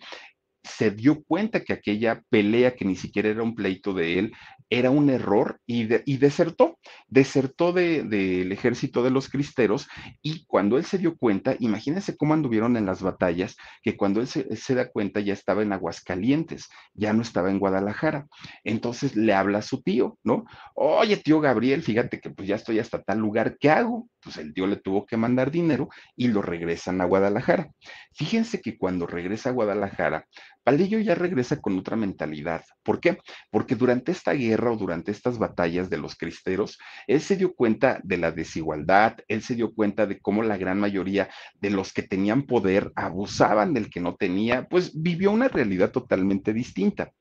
[0.62, 4.33] se dio cuenta que aquella pelea, que ni siquiera era un pleito de él,
[4.70, 9.87] era un error y, desertó, desertó del ejército de los cristeros
[10.22, 14.26] y cuando él se dio cuenta, imagínense cómo anduvieron en las batallas, que cuando él
[14.26, 18.26] se, se, da cuenta ya estaba en Aguascalientes, ya no estaba en Guadalajara.
[18.64, 20.44] Entonces le habla a su tío, ¿no?
[20.74, 24.09] Oye, tío Gabriel, fíjate que pues ya estoy hasta tal lugar, ¿qué hago?
[24.26, 27.70] pues el tío le tuvo que mandar dinero y lo regresan a Guadalajara.
[28.12, 30.26] Fíjense que cuando regresa a Guadalajara,
[30.66, 32.64] Palillo ya regresa con otra mentalidad.
[32.83, 33.18] ¿Por qué?
[33.52, 36.76] Porque durante esta guerra o durante estas batallas de los cristeros,
[37.07, 40.81] él se dio cuenta de la desigualdad, él se dio cuenta de cómo la gran
[40.81, 41.29] mayoría
[41.61, 46.52] de los que tenían poder abusaban del que no tenía, pues vivió una realidad totalmente
[46.52, 47.12] distinta.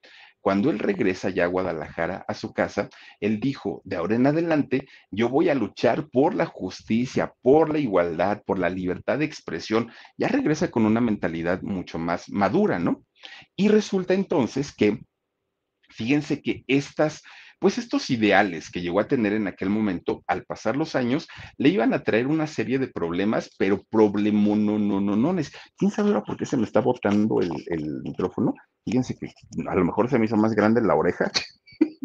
[0.41, 4.87] Cuando él regresa ya a Guadalajara, a su casa, él dijo, de ahora en adelante,
[5.11, 9.91] yo voy a luchar por la justicia, por la igualdad, por la libertad de expresión.
[10.17, 13.03] Ya regresa con una mentalidad mucho más madura, ¿no?
[13.55, 14.99] Y resulta entonces que,
[15.89, 17.21] fíjense que estas
[17.59, 21.69] pues estos ideales que llegó a tener en aquel momento, al pasar los años, le
[21.69, 25.51] iban a traer una serie de problemas, pero problemonononones.
[25.77, 28.53] ¿Quién sabe ahora por qué se me está botando el, el micrófono?
[28.85, 29.31] Fíjense que
[29.67, 31.31] a lo mejor se me hizo más grande la oreja.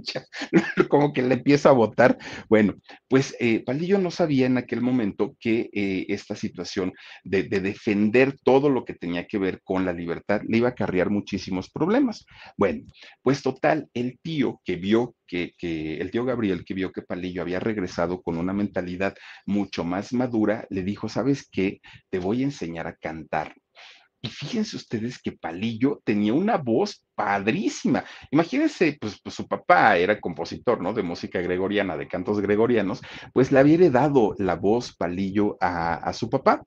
[0.88, 2.18] como que le empieza a votar.
[2.48, 2.74] Bueno,
[3.08, 6.92] pues eh, Palillo no sabía en aquel momento que eh, esta situación
[7.24, 11.10] de, defender todo lo que tenía que ver con la libertad le iba a acarrear
[11.10, 12.24] muchísimos problemas.
[12.56, 12.82] Bueno,
[13.22, 17.42] pues total, el tío que vio que, que, el tío Gabriel que vio que Palillo
[17.42, 19.14] había regresado con una mentalidad
[19.46, 21.80] mucho más madura, le dijo, ¿sabes qué?
[22.10, 23.54] Te voy a enseñar a cantar.
[24.22, 28.04] Y fíjense ustedes que Palillo tenía una voz padrísima.
[28.30, 30.92] Imagínense, pues, pues, su papá era compositor, ¿no?
[30.92, 33.00] De música gregoriana, de cantos gregorianos,
[33.32, 36.62] pues le había dado la voz Palillo a, a su papá.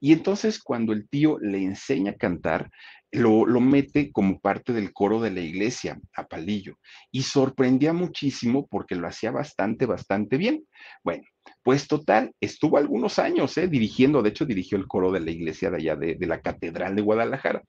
[0.00, 2.70] Y entonces cuando el tío le enseña a cantar,
[3.10, 6.78] lo, lo, mete como parte del coro de la iglesia a Palillo
[7.10, 10.64] y sorprendía muchísimo porque lo hacía bastante, bastante bien.
[11.02, 11.24] Bueno,
[11.68, 13.68] pues total, estuvo algunos años ¿eh?
[13.68, 17.02] dirigiendo, de hecho dirigió el coro de la iglesia de allá de, la Catedral de
[17.02, 17.62] Guadalajara.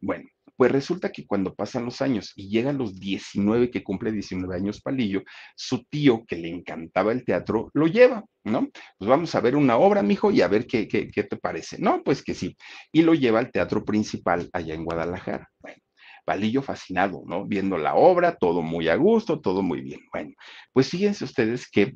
[0.00, 4.56] Bueno, pues resulta que cuando pasan los años y llegan los 19, que cumple 19
[4.56, 5.22] años Palillo,
[5.54, 8.70] su tío, que le encantaba el teatro, lo lleva, ¿no?
[8.96, 11.76] Pues vamos a ver una obra, mijo, y a ver qué, qué, qué te parece.
[11.78, 12.56] No, pues que sí.
[12.90, 15.50] Y lo lleva al teatro principal allá en Guadalajara.
[15.60, 15.76] Bueno.
[16.24, 17.44] Palillo fascinado, ¿no?
[17.46, 20.00] Viendo la obra, todo muy a gusto, todo muy bien.
[20.12, 20.32] Bueno,
[20.72, 21.94] pues fíjense ustedes que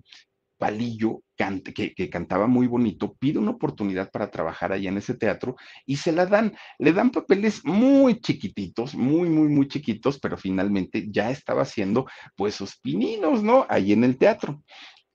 [0.59, 5.97] Palillo, que, cantaba muy bonito, pide una oportunidad para trabajar allá en ese teatro y
[5.97, 6.55] se la dan.
[6.79, 12.55] Le dan papeles muy chiquititos, muy, muy, muy chiquitos, pero finalmente ya estaba haciendo pues
[12.55, 13.67] sus pininos, ¿no?
[13.69, 14.63] Ahí en el teatro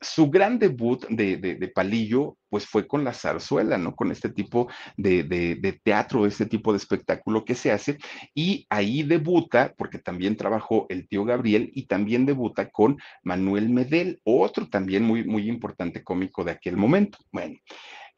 [0.02, 3.96] su gran debut de, de, Palillo, pues fue con la zarzuela, ¿no?
[3.96, 7.98] Con este tipo de, de, teatro, este tipo de espectáculo que se hace.
[8.34, 14.20] Y ahí debuta, porque también trabajó el tío Gabriel y también debuta con Manuel Medel,
[14.24, 17.20] otro también muy, muy importante cómico de aquel momento.
[17.32, 17.58] Bueno,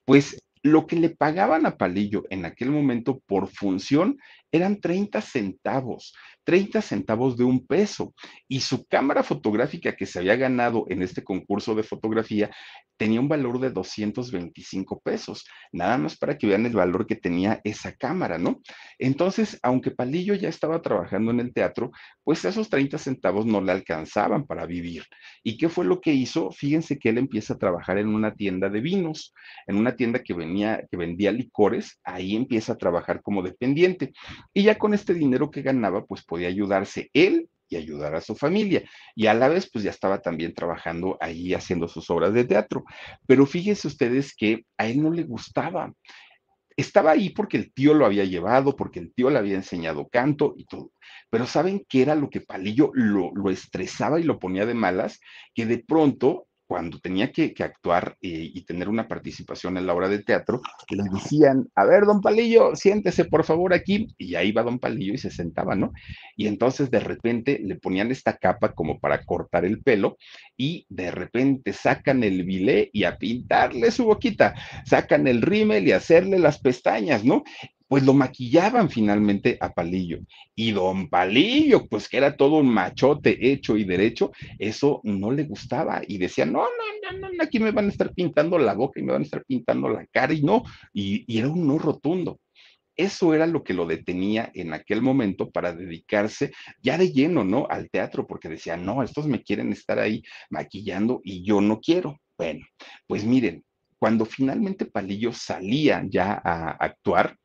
[0.06, 4.18] pues lo que le pagaban a Palillo en aquel momento por función
[4.52, 6.16] eran 30 centavos.
[6.44, 8.14] 30 centavos de un peso.
[8.48, 12.52] Y su cámara fotográfica que se había ganado en este concurso de fotografía
[12.98, 15.46] tenía un valor de 225 pesos.
[15.72, 18.62] Nada más para que vean el valor que tenía esa cámara, ¿no?
[19.00, 21.92] Entonces, aunque Palillo ya estaba trabajando en el teatro,
[22.24, 25.04] pues esos 30 centavos no le alcanzaban para vivir.
[25.44, 26.52] ¿Y qué fue lo que hizo?
[26.52, 29.34] Fíjense que él empieza a trabajar en una tienda de vinos,
[29.68, 34.14] en una tienda que venía, que vendía licores, ahí empieza a trabajar como dependiente.
[34.54, 38.36] Y ya con este dinero que ganaba, pues podía ayudarse él y ayudar a su
[38.36, 38.84] familia.
[39.16, 42.84] Y a la vez, pues ya estaba también trabajando ahí haciendo sus obras de teatro.
[43.28, 45.94] Pero fíjense ustedes que a él no le gustaba.
[46.76, 50.56] Estaba ahí porque el tío lo había llevado, porque el tío le había enseñado canto
[50.58, 50.92] y todo.
[51.30, 55.20] Pero ¿saben qué era lo que Palillo lo, lo estresaba y lo ponía de malas?
[55.54, 60.10] Que de pronto cuando tenía que, actuar eh, y tener una participación en la obra
[60.10, 60.60] de teatro,
[60.90, 65.14] le decían, a ver, don Palillo, siéntese por favor aquí, y ahí va don Palillo
[65.14, 65.94] y se sentaba, ¿no?
[66.36, 70.18] Y entonces de repente le ponían esta capa como para cortar el pelo,
[70.58, 75.92] y de repente sacan el bilé y a pintarle su boquita, sacan el rímel y
[75.92, 77.44] hacerle las pestañas, ¿no?
[77.88, 80.20] Pues lo maquillaban finalmente a Palillo.
[80.56, 85.44] Y don Palillo, pues que era todo un machote hecho y derecho, eso no le
[85.44, 89.00] gustaba y decía, no, no, no, no, aquí me van a estar pintando la boca
[89.00, 91.78] y me van a estar pintando la cara y no, y, y era un no
[91.78, 92.40] rotundo.
[92.96, 97.66] Eso era lo que lo detenía en aquel momento para dedicarse ya de lleno, ¿no?
[97.70, 102.20] Al teatro, porque decía, no, estos me quieren estar ahí maquillando y yo no quiero.
[102.38, 102.66] Bueno,
[103.08, 103.64] pues miren,
[103.98, 107.38] cuando finalmente Palillo salía ya a actuar,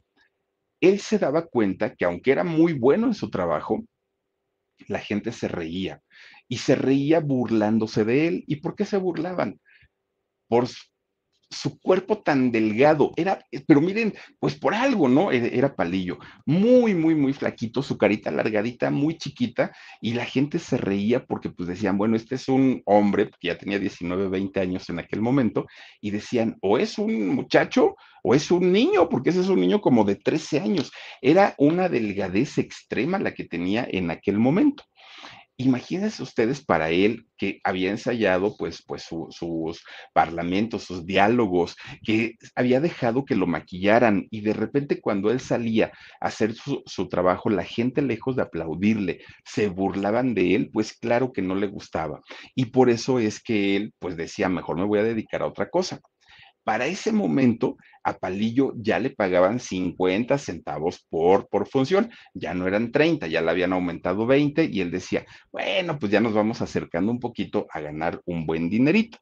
[0.81, 3.85] él se daba cuenta que aunque era muy bueno en su trabajo,
[4.87, 6.03] la gente se reía
[6.49, 8.45] y se reía burlándose de él.
[8.47, 9.61] ¿Y por qué se burlaban?
[10.49, 10.69] Por
[11.51, 15.33] su cuerpo tan delgado, era, pero miren, pues por algo, ¿no?
[15.33, 20.77] Era, palillo, muy, muy, muy flaquito, su carita alargadita, muy chiquita, y la gente se
[20.77, 24.89] reía porque pues decían, bueno, este es un hombre que ya tenía 19, 20 años
[24.91, 25.67] en aquel momento,
[26.01, 29.81] y decían, o es un muchacho o es un niño, porque ese es un niño
[29.81, 30.93] como de 13 años.
[31.23, 34.85] Era una delgadez extrema la que tenía en aquel momento.
[35.61, 42.81] Imagínense ustedes para él que había ensayado pues, pues sus parlamentos, sus diálogos, que había
[42.81, 45.91] dejado que lo maquillaran y de repente cuando él salía
[46.21, 50.93] a hacer su, su trabajo, la gente lejos de aplaudirle, se burlaban de él, pues
[50.93, 52.21] claro que no le gustaba.
[52.55, 55.71] Y por eso es que él pues decía, mejor me voy a dedicar a otra
[55.71, 56.01] cosa.
[56.69, 62.67] Para ese momento, a Palillo ya le pagaban 50 centavos por, por función, ya no
[62.67, 66.61] eran 30, ya le habían aumentado 20 y él decía, bueno, pues ya nos vamos
[66.61, 69.17] acercando un poquito a ganar un buen dinerito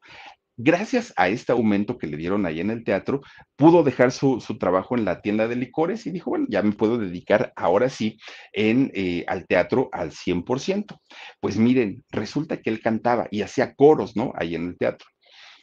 [0.56, 3.20] gracias a este aumento que le dieron ahí en el teatro,
[3.54, 6.98] pudo dejar su, trabajo en la tienda de licores y dijo, bueno, ya me puedo
[6.98, 8.16] dedicar ahora sí
[8.54, 10.98] en, eh, al teatro al 100%.
[11.38, 14.32] Pues miren, resulta que él cantaba y hacía coros, ¿no?
[14.34, 15.06] Ahí en el teatro.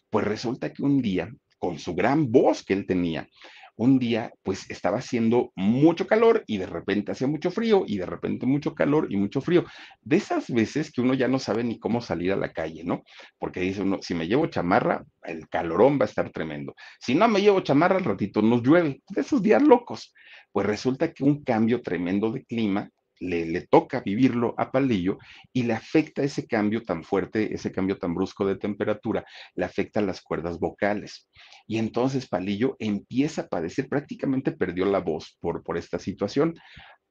[0.10, 1.32] Pues resulta que un día
[1.64, 3.30] con su gran voz que él tenía.
[3.78, 8.06] Un día, pues estaba haciendo mucho calor y de repente hacía mucho frío y de
[8.06, 9.64] repente mucho calor y mucho frío.
[10.02, 13.04] De esas veces que uno ya no sabe ni cómo salir a la calle, ¿no?
[13.40, 16.76] Porque dice uno, si me llevo chamarra, el calorón va a estar tremendo.
[17.00, 19.02] Si no me llevo chamarra, al ratito nos llueve.
[19.08, 20.14] De esos días locos.
[20.52, 25.18] Pues resulta que un cambio tremendo de clima le, toca vivirlo a Palillo
[25.52, 30.02] y le afecta ese cambio tan fuerte, ese cambio tan brusco de temperatura, le afecta
[30.02, 31.30] las cuerdas vocales.
[31.68, 36.56] Y entonces Palillo empieza a padecer, prácticamente perdió la voz por, por esta situación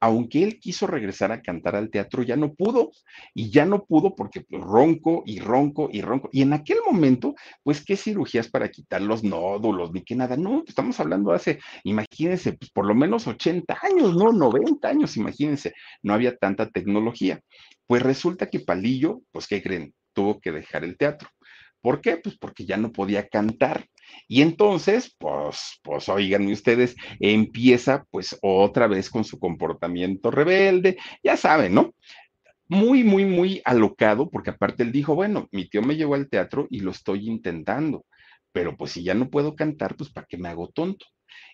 [0.02, 2.90] aunque él quiso regresar a cantar al teatro, ya no pudo,
[3.34, 6.28] y ya no pudo porque pues, ronco y ronco y ronco.
[6.32, 10.36] Y en aquel momento, pues, ¿qué cirugías para quitar los nódulos, ni qué nada?
[10.36, 14.32] No, estamos hablando hace, imagínense, pues, por lo menos 80 años, ¿no?
[14.32, 17.40] 90 años, imagínense, no había tanta tecnología.
[17.86, 19.94] Pues resulta que Palillo, pues, ¿qué creen?
[20.14, 21.28] Tuvo que dejar el teatro.
[21.80, 22.16] ¿Por qué?
[22.16, 23.86] Pues porque ya no podía cantar.
[24.28, 31.36] Y entonces, pues, pues oiganme ustedes, empieza pues otra vez con su comportamiento rebelde, ya
[31.36, 31.94] saben, ¿no?
[32.68, 36.66] Muy, muy, muy alocado, porque aparte él dijo, bueno, mi tío me llevó al teatro
[36.70, 38.06] y lo estoy intentando,
[38.52, 41.06] pero pues si ya no puedo cantar, pues ¿para qué me hago tonto?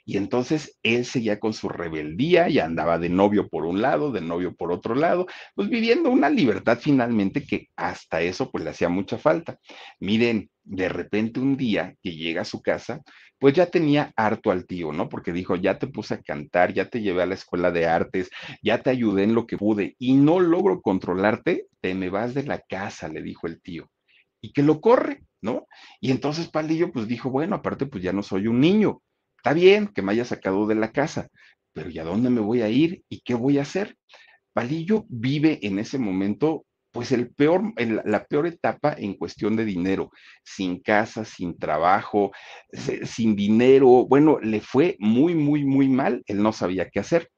[0.09, 4.23] Y entonces él seguía con su rebeldía y andaba de novio por un lado, de
[4.23, 8.89] novio por otro lado, pues viviendo una libertad finalmente que hasta eso pues le hacía
[8.89, 9.59] mucha falta.
[10.01, 13.03] Miren, de repente un día que llega a su casa,
[13.39, 15.11] pues ya tenía harto al tío, ¿no?
[15.11, 18.31] Porque dijo, ya te puse a cantar, ya te llevé a la escuela de artes,
[18.63, 22.45] ya te ayudé en lo que pude y no logro controlarte, te me vas de
[22.45, 23.91] la casa, le dijo el tío.
[24.41, 25.67] Y que lo corre, ¿no?
[26.01, 29.03] Y entonces Palillo pues dijo, bueno, aparte pues ya no soy un niño,
[29.39, 31.29] Está bien que me haya sacado de la casa,
[31.73, 33.97] pero ¿y a dónde me voy a ir y qué voy a hacer?
[34.53, 40.11] Palillo vive en ese momento pues el peor, la peor etapa en cuestión de dinero,
[40.43, 42.33] sin casa, sin trabajo,
[43.05, 47.31] sin dinero, bueno, le fue muy, muy, muy mal, él no sabía qué hacer.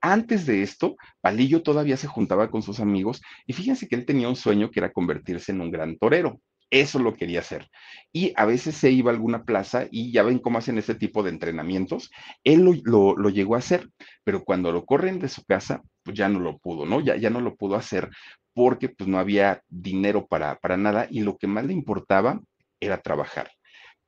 [0.00, 4.28] Antes de esto, Palillo todavía se juntaba con sus amigos y fíjense que él tenía
[4.28, 6.40] un sueño que era convertirse en un gran torero.
[6.74, 7.70] Eso lo quería hacer.
[8.12, 11.22] Y a veces se iba a alguna plaza y ya ven cómo hacen ese tipo
[11.22, 12.10] de entrenamientos.
[12.42, 13.90] Él lo, llegó a hacer,
[14.24, 17.00] pero cuando lo corren de su casa, pues ya no lo pudo, ¿no?
[17.00, 18.10] Ya, ya no lo pudo hacer
[18.54, 22.40] porque pues no había dinero para, para nada y lo que más le importaba
[22.80, 23.52] era trabajar.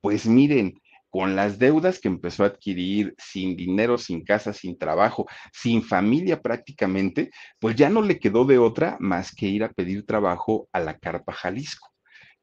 [0.01, 0.75] Pues miren,
[1.09, 6.43] con las deudas que empezó a adquirir, sin dinero, sin casa, sin trabajo, sin familia
[6.43, 10.81] prácticamente, pues ya no le quedó de otra más que ir a pedir trabajo a
[10.81, 11.96] la Carpa Jalisco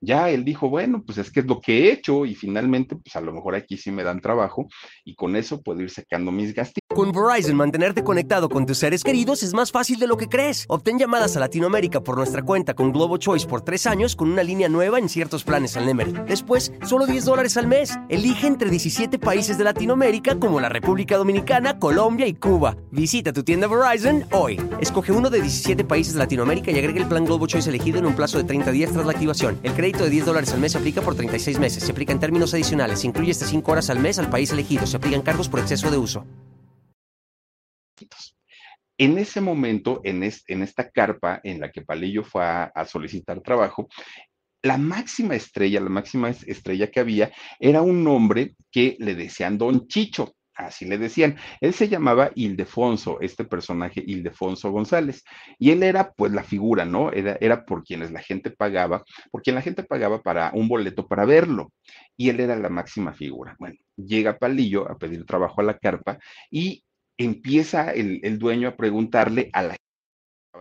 [0.04, 3.16] ya él dijo, bueno, pues es que es lo que he hecho y finalmente, pues
[3.16, 4.68] a lo mejor aquí sí me dan trabajo
[5.06, 6.80] y con eso puedo ir sacando mis gastos.
[6.94, 10.66] Con Verizon, mantenerte conectado con tus seres queridos es más fácil de lo que crees.
[10.68, 14.44] Obtén llamadas a Latinoamérica por nuestra cuenta con Globo Choice por tres años con una
[14.44, 16.13] línea nueva en ciertos planes al Nemery.
[16.28, 17.98] Después, solo 10 dólares al mes.
[18.10, 22.76] Elige entre 17 países de Latinoamérica como la República Dominicana, Colombia y Cuba.
[22.92, 24.62] Visita tu tienda Verizon hoy.
[24.82, 28.06] Escoge uno de 17 países de Latinoamérica y agrega el plan Globo Choice elegido en
[28.06, 29.60] un plazo de 30 días tras la activación.
[29.63, 31.84] El crédito de 10 dólares al mes se aplica por 36 meses.
[31.84, 33.01] Se aplica en términos adicionales.
[33.01, 34.88] Se incluye hasta 5 horas al mes al país elegido.
[34.88, 36.25] Se aplican cargos por exceso de uso.
[38.97, 43.88] En ese momento, en, esta carpa en la que Palillo fue a, solicitar trabajo,
[44.62, 49.88] la máxima estrella, la máxima estrella que había era un hombre que le decían Don
[49.88, 50.36] Chicho.
[50.56, 51.38] Así le decían.
[51.62, 55.24] Él se llamaba Ildefonso, este personaje Ildefonso González,
[55.60, 57.12] y él era pues la figura, ¿no?
[57.12, 61.08] Era, era por quienes la gente pagaba, por quien la gente pagaba para un boleto
[61.08, 61.72] para verlo,
[62.18, 63.56] y él era la máxima figura.
[63.60, 66.18] Bueno, llega Palillo a pedir trabajo a la carpa
[66.50, 66.84] y
[67.18, 69.75] empieza el, el dueño a preguntarle a la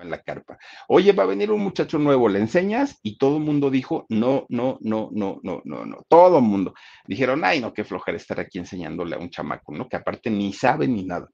[0.02, 0.58] en la carpa.
[0.88, 2.98] Oye, va a venir un muchacho nuevo, ¿le enseñas?
[3.02, 6.02] Y todo el mundo dijo, no, no, no, no, no, no, no.
[6.08, 6.74] Todo el mundo.
[7.06, 9.88] Dijeron, ay, no, qué flojera estar aquí enseñándole a un chamaco, ¿no?
[9.88, 11.28] Que aparte ni sabe ni nada.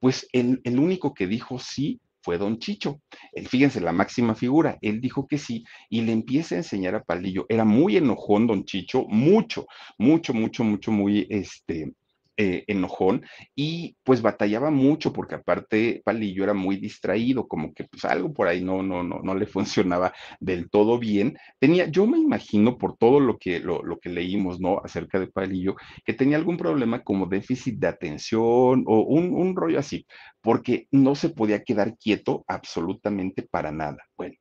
[0.00, 3.00] Pues el, el único que dijo sí fue don Chicho.
[3.32, 7.04] Él, fíjense, la máxima figura, él dijo que sí y le empieza a enseñar a
[7.04, 7.46] Palillo.
[7.48, 11.92] Era muy enojón don Chicho, mucho, mucho, mucho, mucho, muy, este,
[12.36, 13.24] eh, enojón
[13.54, 18.48] y pues batallaba mucho porque aparte Palillo era muy distraído, como que pues algo por
[18.48, 21.38] ahí no, no, no, no le funcionaba del todo bien.
[21.58, 24.80] Tenía, yo me imagino por todo lo que, lo, lo que leímos, ¿no?
[24.84, 29.78] Acerca de Palillo, que tenía algún problema como déficit de atención o un, un rollo
[29.78, 30.06] así,
[30.40, 33.98] porque no se podía quedar quieto absolutamente para nada.
[34.16, 34.34] Bueno,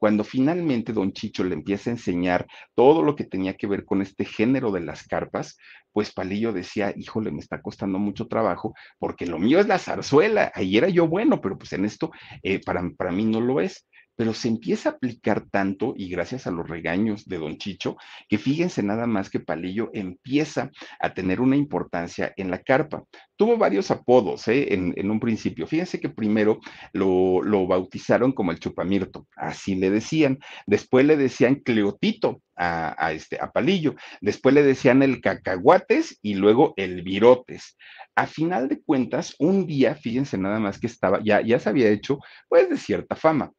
[0.00, 4.00] cuando finalmente don Chicho le empieza a enseñar todo lo que tenía que ver con
[4.00, 5.58] este género de las carpas,
[5.92, 10.50] pues Palillo decía, híjole, me está costando mucho trabajo porque lo mío es la zarzuela,
[10.54, 12.10] ahí era yo bueno, pero pues en esto
[12.42, 13.86] eh, para, para mí no lo es
[14.20, 17.96] pero se empieza a aplicar tanto y gracias a los regaños de don Chicho,
[18.28, 23.02] que fíjense nada más que Palillo empieza a tener una importancia en la carpa.
[23.34, 24.74] Tuvo varios apodos ¿eh?
[24.74, 25.66] en, un principio.
[25.66, 26.60] Fíjense que primero
[26.92, 30.38] lo, bautizaron como el Chupamirto, así le decían.
[30.66, 33.94] Después le decían Cleotito a, a, este, a Palillo.
[34.20, 37.78] Después le decían el Cacahuates y luego el Virotes.
[38.14, 41.88] A final de cuentas, un día, fíjense nada más que estaba, ya, ya se había
[41.88, 42.18] hecho
[42.50, 43.50] pues de cierta fama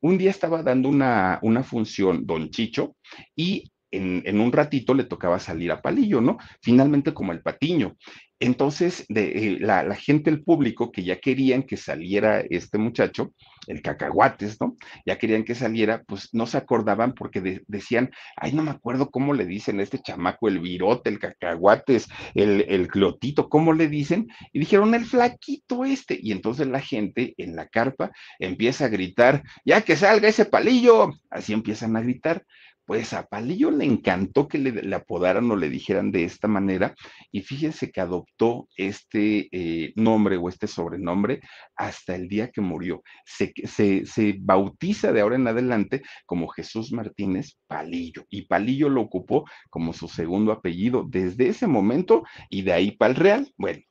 [0.00, 2.96] un día estaba dando una, una función don Chicho
[3.36, 6.38] y en, un ratito le tocaba salir a Palillo, ¿no?
[6.60, 7.96] Finalmente como el patiño.
[8.42, 13.34] Entonces, eh, la, gente, el público, que ya querían que saliera este muchacho,
[13.66, 14.76] el cacahuates, ¿no?
[15.04, 19.10] Ya querían que saliera, pues no se acordaban porque de, decían, ay, no me acuerdo
[19.10, 23.88] cómo le dicen a este chamaco, el virote, el cacahuates, el, el clotito, ¿cómo le
[23.88, 24.28] dicen?
[24.54, 26.18] Y dijeron, el flaquito este.
[26.20, 31.12] Y entonces la gente en la carpa empieza a gritar, ya que salga ese palillo.
[31.28, 32.46] Así empiezan a gritar
[32.90, 36.96] pues a Palillo le encantó que le, apodaran o le dijeran de esta manera
[37.30, 41.40] y fíjense que adoptó este eh, nombre o este sobrenombre
[41.76, 43.04] hasta el día que murió.
[43.24, 49.02] Se, se, se, bautiza de ahora en adelante como Jesús Martínez Palillo y Palillo lo
[49.02, 53.54] ocupó como su segundo apellido desde ese momento y de ahí para el Real.
[53.56, 53.84] Bueno,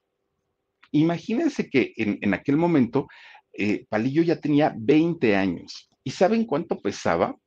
[0.91, 3.07] imagínense que en, en aquel momento
[3.53, 5.89] eh, Palillo ya tenía 20 años.
[6.03, 7.37] ¿Y saben cuánto pesaba?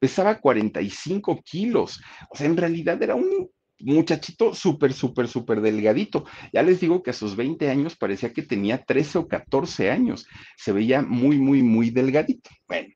[0.00, 2.00] Pesaba 45 kilos.
[2.30, 3.48] O sea, en realidad era un
[3.78, 6.24] muchachito súper, súper, súper delgadito.
[6.52, 10.26] Ya les digo que a sus 20 años parecía que tenía 13 o 14 años.
[10.56, 12.50] Se veía muy, muy, muy delgadito.
[12.66, 12.88] Bueno,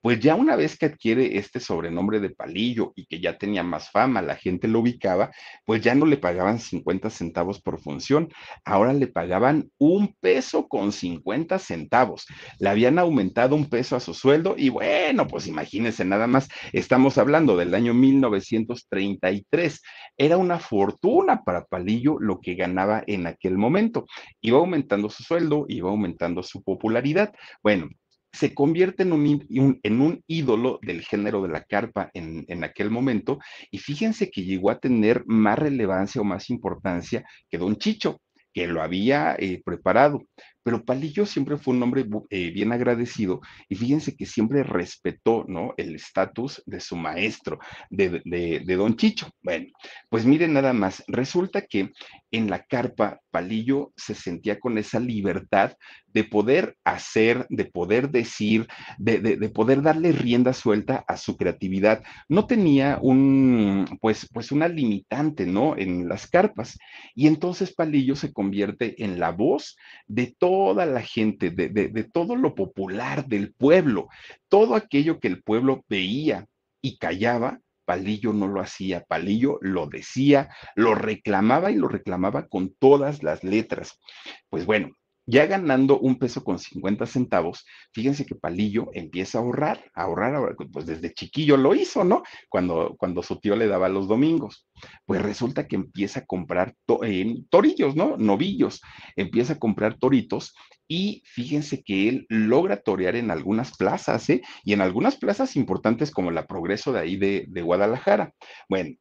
[0.00, 3.90] pues ya una vez que adquiere este sobrenombre de palillo y que ya tenía más
[3.90, 5.30] fama, la gente lo ubicaba,
[5.64, 8.32] pues ya no le pagaban 50 centavos por función,
[8.64, 12.26] ahora le pagaban un peso con 50 centavos.
[12.58, 17.18] Le habían aumentado un peso a su sueldo y bueno, pues imagínense nada más, estamos
[17.18, 19.82] hablando del año 1933.
[20.16, 24.06] Era una fortuna para Palillo lo que ganaba en aquel momento.
[24.40, 27.32] Iba aumentando su sueldo, iba aumentando su popularidad.
[27.62, 27.88] Bueno,
[28.32, 29.48] se convierte en un,
[29.82, 33.38] en un, ídolo del género de la carpa en, en, aquel momento
[33.70, 38.20] y fíjense que llegó a tener más relevancia o más importancia que Don Chicho,
[38.52, 40.24] que lo había eh, preparado.
[40.62, 45.72] Pero Palillo siempre fue un hombre eh, bien agradecido y fíjense que siempre respetó, ¿no?
[45.76, 47.58] El estatus de su maestro,
[47.88, 49.30] de, de, Don Chicho.
[49.42, 49.66] Bueno,
[50.08, 51.90] pues miren nada más, resulta que
[52.30, 55.72] en la carpa Palillo se sentía con esa libertad
[56.12, 58.66] de poder hacer, de poder decir,
[58.98, 62.02] de, de poder darle rienda suelta a su creatividad.
[62.28, 65.76] No tenía un, pues, pues una limitante, ¿no?
[65.76, 66.78] En las carpas.
[67.14, 71.88] Y entonces Palillo se convierte en la voz de todo toda la gente, de, de,
[71.88, 74.08] de, todo lo popular del pueblo,
[74.48, 76.46] todo aquello que el pueblo veía
[76.82, 82.74] y callaba, Palillo no lo hacía, Palillo lo decía, lo reclamaba y lo reclamaba con
[82.80, 84.00] todas las letras.
[84.48, 84.90] Pues bueno,
[85.30, 90.56] ya ganando un peso con 50 centavos, fíjense que Palillo empieza a ahorrar, a ahorrar,
[90.72, 92.22] pues desde chiquillo lo hizo, ¿no?
[92.48, 94.66] Cuando, cuando su tío le daba los domingos.
[95.06, 97.00] Pues resulta que empieza a comprar to
[97.48, 98.16] torillos, ¿no?
[98.16, 98.80] Novillos.
[99.16, 100.54] Empieza a comprar toritos
[100.88, 104.42] y fíjense que él logra torear en algunas plazas, ¿eh?
[104.64, 108.34] Y en algunas plazas importantes como la Progreso de ahí de, de Guadalajara.
[108.68, 108.96] Bueno,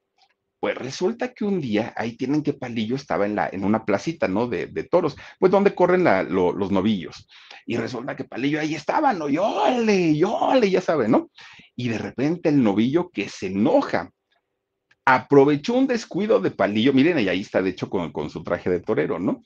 [0.60, 4.28] Pues resulta que un día ahí tienen que Palillo estaba en, la, en una placita,
[4.28, 4.47] ¿no?
[4.47, 7.28] De, toros, pues donde corren los novillos.
[7.66, 9.30] Y resulta que Palillo ahí estaba, ¿no?
[9.30, 11.30] Yole, yole, ya sabe, ¿no?
[11.76, 14.12] Y de repente el novillo que se enoja,
[15.05, 18.70] aprovechó un descuido de Palillo, miren, y ahí está de hecho con, con su traje
[18.70, 19.41] de torero, ¿no?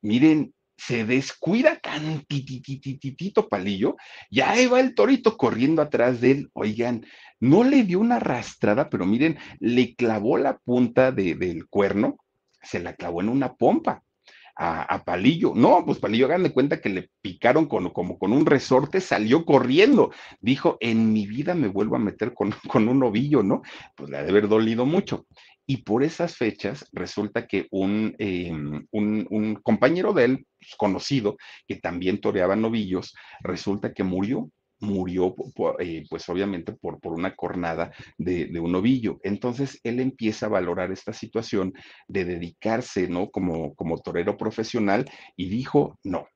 [0.00, 3.96] Miren, se descuida tantitititito palillo,
[4.30, 7.06] ya va el torito corriendo atrás de él, oigan,
[7.40, 12.16] no le dio una arrastrada, pero miren, le clavó la punta del cuerno,
[12.62, 14.02] se la clavó en una pompa.
[14.56, 15.52] A, Palillo.
[15.54, 19.44] No, pues Palillo, hagan de cuenta que le picaron con, como con un resorte, salió
[19.44, 20.12] corriendo.
[20.40, 23.62] Dijo, en mi vida me vuelvo a meter con, con un ovillo, ¿no?
[23.96, 25.26] Pues le ha de haber dolido mucho.
[25.66, 31.36] Y por esas fechas resulta que un, em, un, compañero de él, pues, conocido,
[31.66, 34.50] que también toreaba novillos, resulta que murió
[34.84, 35.34] murió,
[35.80, 39.18] eh, pues obviamente por, por una cornada de, un novillo.
[39.22, 41.72] Entonces él empieza a valorar esta situación
[42.08, 43.30] de dedicarse, ¿no?
[43.30, 46.26] Como, como torero profesional y dijo, no,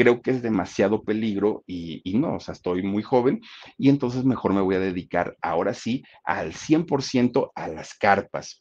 [0.00, 3.40] creo que es demasiado peligro y, no, o sea, estoy muy joven
[3.76, 8.60] y entonces mejor me voy a dedicar ahora sí al 100% a las carpas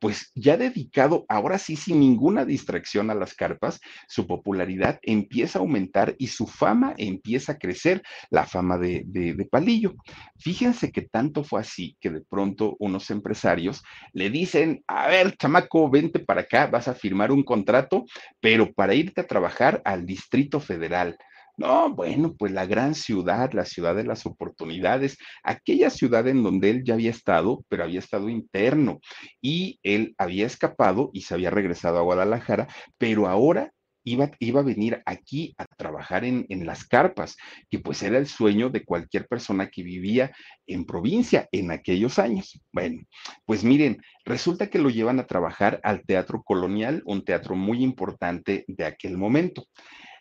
[0.00, 5.62] pues ya dedicado, ahora sí, sin ninguna distracción a las carpas, su popularidad empieza a
[5.62, 9.94] aumentar y su fama empieza a crecer, la fama de, de, Palillo.
[10.38, 13.82] Fíjense que tanto fue así que de pronto unos empresarios
[14.12, 18.04] le dicen, a ver, chamaco, vente para acá, vas a firmar un contrato,
[18.40, 21.16] pero para irte a trabajar al Distrito Federal.
[21.56, 26.70] No, bueno, pues la gran ciudad, la ciudad de las oportunidades, aquella ciudad en donde
[26.70, 29.00] él ya había estado, pero había estado interno
[29.40, 33.72] y él había escapado y se había regresado a Guadalajara, pero ahora
[34.02, 37.36] Iba, iba, a venir aquí a trabajar en, en, las carpas,
[37.68, 40.32] que pues era el sueño de cualquier persona que vivía
[40.66, 42.58] en provincia en aquellos años.
[42.72, 43.02] Bueno,
[43.44, 48.64] pues miren, resulta que lo llevan a trabajar al Teatro Colonial, un teatro muy importante
[48.68, 49.66] de aquel momento.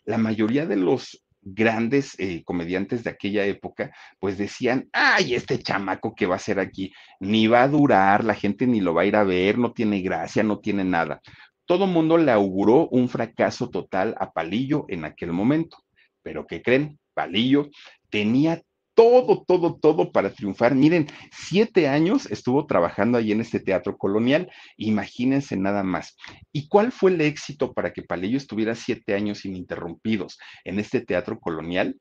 [0.09, 6.15] La mayoría de los grandes eh, comediantes de aquella época, pues decían, ay, este chamaco
[6.15, 9.05] que va a ser aquí, ni va a durar, la gente ni lo va a
[9.05, 11.21] ir a ver, no tiene gracia, no tiene nada.
[11.67, 15.77] Todo mundo le auguró un fracaso total a Palillo en aquel momento.
[16.23, 16.97] Pero ¿qué creen?
[17.13, 17.69] Palillo
[18.09, 18.63] tenía
[18.99, 20.75] todo, todo, todo para triunfar.
[20.75, 26.17] Miren, siete años estuvo trabajando ahí en este teatro colonial, imagínense nada más.
[26.51, 31.39] ¿Y cuál fue el éxito para que Palillo estuviera siete años ininterrumpidos en este teatro
[31.39, 31.97] colonial?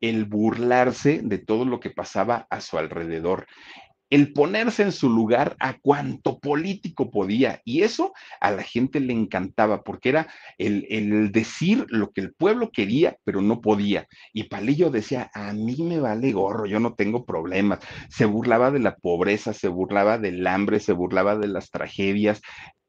[0.00, 3.46] El burlarse de todo lo que pasaba a su alrededor
[4.10, 7.60] el ponerse en su lugar a cuanto político podía.
[7.64, 10.28] Y eso a la gente le encantaba porque era
[10.58, 14.06] el, decir lo que el pueblo quería, pero no podía.
[14.32, 17.80] Y Palillo decía, a mí me vale gorro, yo no tengo problemas.
[18.08, 22.40] Se burlaba de la pobreza, se burlaba del hambre, se burlaba de las tragedias,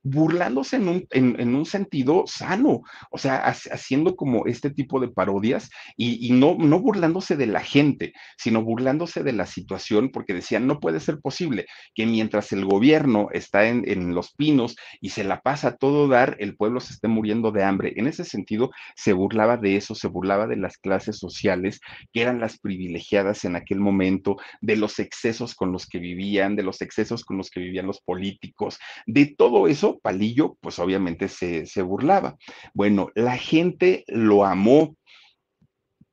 [0.10, 2.82] burlándose en un, en, un, sentido sano,
[3.12, 8.14] o sea, haciendo como este tipo de parodias y, no, no burlándose de la gente,
[8.38, 13.28] sino burlándose de la situación, porque decían, no puede ser posible que mientras el gobierno
[13.32, 16.94] está en, en los pinos y se la pasa a todo dar, el pueblo se
[16.94, 17.94] esté muriendo de hambre.
[17.98, 21.80] En ese sentido, se burlaba de eso, se burlaba de las clases sociales
[22.14, 26.64] que eran las privilegiadas en aquel momento, de los excesos con los que vivían, de
[26.64, 31.66] los excesos con los que vivían los políticos, de todo eso Palillo, pues obviamente se,
[31.66, 32.38] se burlaba.
[32.74, 34.96] Bueno, la gente lo amó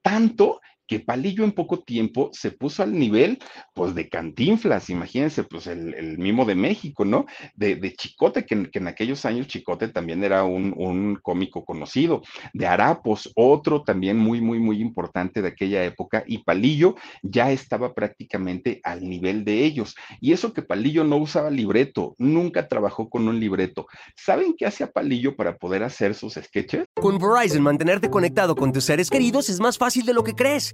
[0.02, 3.38] tanto que Palillo en poco tiempo se puso al nivel,
[3.74, 7.26] pues, de Cantinflas, imagínense, pues, el, mimo de México, ¿no?
[7.54, 12.22] De, Chicote, que, en aquellos años Chicote también era un, un, cómico conocido,
[12.52, 17.94] de Arapos, otro también muy, muy, muy importante de aquella época, y Palillo ya estaba
[17.94, 19.94] prácticamente al nivel de ellos.
[20.20, 23.86] Y eso que Palillo no usaba libreto, nunca trabajó con un libreto.
[24.16, 26.84] ¿Saben qué hacía Palillo para poder hacer sus sketches?
[26.94, 30.73] Con Verizon, mantenerte conectado con tus seres queridos es más fácil de lo que crees.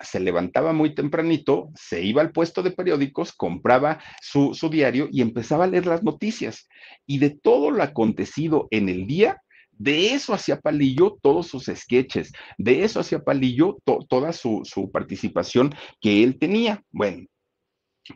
[0.00, 5.64] se levantaba muy tempranito, se iba al puesto de periódicos, compraba su, diario y empezaba
[5.64, 6.68] a leer las noticias.
[7.06, 9.42] Y de todo lo acontecido en el día,
[9.72, 15.74] de eso hacía Palillo todos sus sketches, de eso hacía Palillo toda su, su participación
[16.00, 16.82] que él tenía.
[16.90, 17.26] Bueno,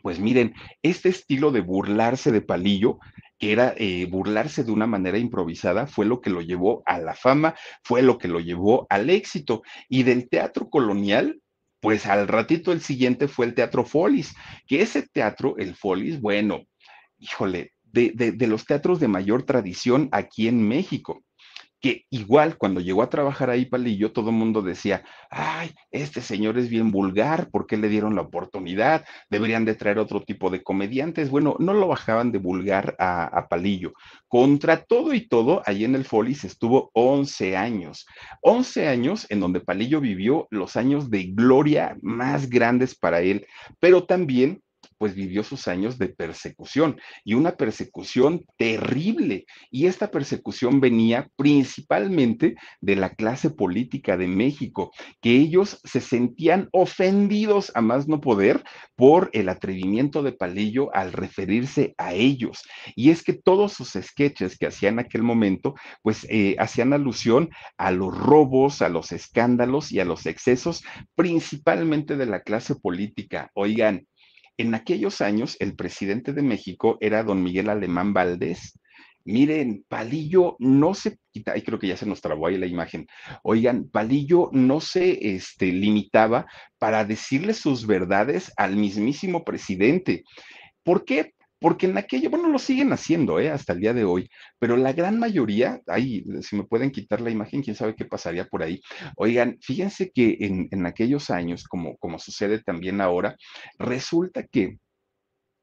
[0.01, 2.99] pues miren, este estilo de burlarse de Palillo
[3.37, 7.13] que era eh, burlarse de una manera improvisada, fue lo que lo llevó a la
[7.13, 9.61] fama, fue lo que lo llevó al éxito.
[9.89, 11.41] Y del teatro colonial,
[11.85, 14.33] pues al ratito el siguiente fue el Teatro Folis,
[14.65, 16.63] que ese teatro, el Folis, bueno,
[17.19, 21.23] híjole, de, de, los teatros de mayor tradición aquí en México
[21.85, 26.57] que igual cuando llegó a trabajar ahí Palillo, todo el mundo decía, ay, este señor
[26.57, 29.05] es bien vulgar, ¿por qué le dieron la oportunidad?
[29.29, 31.29] Deberían de traer otro tipo de comediantes.
[31.29, 33.93] Bueno, no lo bajaban de vulgar a, Palillo.
[34.27, 38.07] Contra todo y todo, allí en el Folis estuvo 11 años.
[38.41, 43.45] 11 años en donde Palillo vivió los años de gloria más grandes para él,
[43.79, 44.63] pero también
[44.97, 49.45] pues vivió sus años de persecución y una persecución terrible.
[49.69, 54.91] Y esta persecución venía principalmente de la clase política de México,
[55.21, 58.63] que ellos se sentían ofendidos a más no poder
[58.95, 62.63] por el atrevimiento de Palillo al referirse a ellos.
[62.95, 67.49] Y es que todos sus sketches que hacían en aquel momento, pues eh, hacían alusión
[67.77, 70.83] a los robos, a los escándalos y a los excesos,
[71.15, 73.51] principalmente de la clase política.
[73.53, 74.07] Oigan,
[74.57, 78.79] en aquellos años, el presidente de México era don Miguel Alemán Valdés.
[79.25, 83.07] Miren, Palillo no se quita, y creo que ya se nos trabó ahí la imagen.
[83.43, 86.45] Oigan, Palillo no se este, limitaba
[86.77, 90.23] para decirle sus verdades al mismísimo presidente.
[90.83, 91.33] ¿Por qué?
[91.59, 93.49] Porque en aquello, bueno, lo siguen haciendo ¿eh?
[93.49, 94.29] hasta el día de hoy,
[94.59, 98.45] pero la gran mayoría, ahí, si me pueden quitar la imagen, quién sabe qué pasaría
[98.45, 98.81] por ahí.
[99.17, 103.35] Oigan, fíjense que en, aquellos años, como, como sucede también ahora,
[103.79, 104.77] resulta que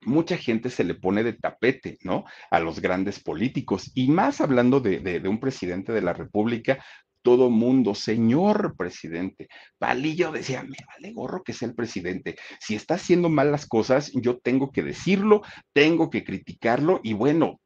[0.04, 2.24] mucha gente se le pone de tapete, ¿no?
[2.50, 3.90] A los grandes políticos.
[3.94, 6.84] Y más hablando de, un presidente de la República
[7.22, 9.48] todo mundo, señor presidente.
[9.78, 12.36] Palillo decía, me vale gorro que sea el presidente.
[12.60, 15.42] Si está haciendo mal las cosas, yo tengo que decirlo,
[15.72, 17.58] tengo que criticarlo y bueno,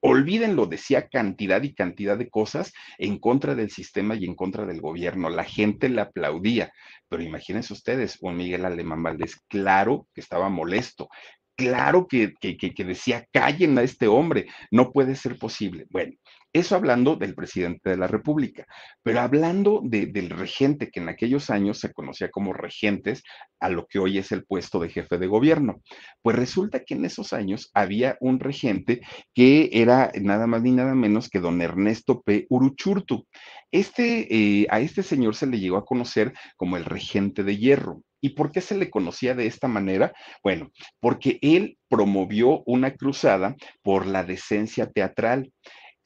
[0.00, 4.80] Olvídenlo, decía cantidad y cantidad de cosas en contra del sistema y en contra del
[4.80, 5.28] gobierno.
[5.28, 6.72] La gente le aplaudía,
[7.08, 11.08] pero imagínense ustedes, un Miguel Alemán Valdés, claro que estaba molesto,
[11.56, 15.86] claro que, que, que, decía, callen a este hombre, no puede ser posible.
[15.90, 16.12] Bueno,
[16.52, 18.66] eso hablando del presidente de la República,
[19.02, 23.22] pero hablando de, del regente, que en aquellos años se conocía como regentes
[23.60, 25.82] a lo que hoy es el puesto de jefe de gobierno.
[26.22, 29.00] Pues resulta que en esos años había un regente
[29.34, 32.46] que era nada más ni nada menos que don Ernesto P.
[32.48, 33.26] Uruchurtu.
[33.70, 38.02] Este, eh, a este señor se le llegó a conocer como el regente de hierro.
[38.20, 40.12] ¿Y por qué se le conocía de esta manera?
[40.42, 40.70] Bueno,
[41.00, 45.52] porque él promovió una cruzada por la decencia teatral.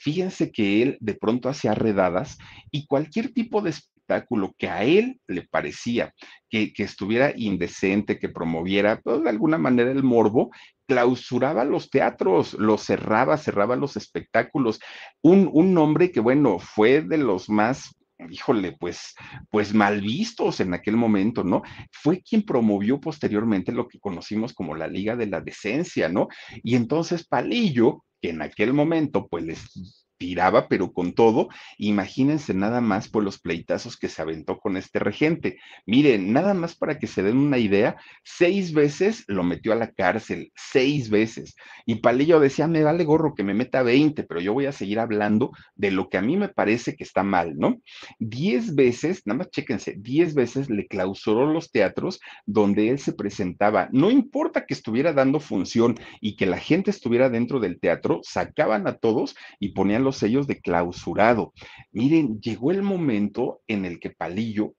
[0.02, 2.36] Fíjense que él de pronto hacía redadas
[2.72, 6.12] y cualquier tipo de espectáculo que a él le parecía
[6.50, 10.50] que, que estuviera indecente, que promoviera pues, de alguna manera el morbo,
[10.88, 14.80] clausuraba los teatros, los cerraba, cerraba los espectáculos.
[15.22, 17.94] Un, un hombre que, bueno, fue de los más
[18.30, 19.14] híjole, pues,
[19.50, 21.62] pues mal vistos en aquel momento, ¿no?
[21.90, 26.28] Fue quien promovió posteriormente lo que conocimos como la Liga de la Decencia, ¿no?
[26.62, 31.48] Y entonces Palillo, que en aquel momento pues les tiraba, pero con todo,
[31.78, 35.58] imagínense nada más por los pleitazos que se aventó con este regente.
[35.84, 39.90] Miren, nada más para que se den una idea, seis veces lo metió a la
[39.90, 41.56] cárcel, seis veces.
[41.86, 45.00] Y Palillo decía, me vale gorro que me meta 20, pero yo voy a seguir
[45.00, 47.80] hablando de lo que a mí me parece que está mal, ¿no?
[48.20, 53.88] Diez veces, nada más chéquense, diez veces le clausuró los teatros donde él se presentaba.
[53.90, 58.86] No importa que estuviera dando función y que la gente estuviera dentro del teatro, sacaban
[58.86, 61.52] a todos y ponían los sellos de clausurado.
[61.90, 64.74] Miren, llegó el momento en el que Palillo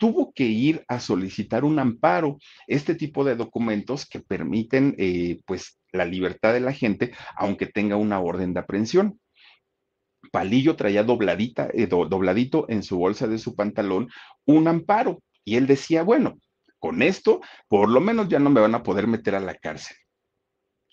[0.00, 5.78] tuvo que ir a solicitar un amparo, este tipo de documentos que permiten eh, pues
[5.92, 9.20] la libertad de la gente, aunque tenga una orden de aprehensión.
[10.32, 14.08] Palillo traía dobladita, eh, do, dobladito en su bolsa de su pantalón
[14.46, 16.38] un amparo y él decía, bueno,
[16.78, 19.96] con esto por lo menos ya no me van a poder meter a la cárcel.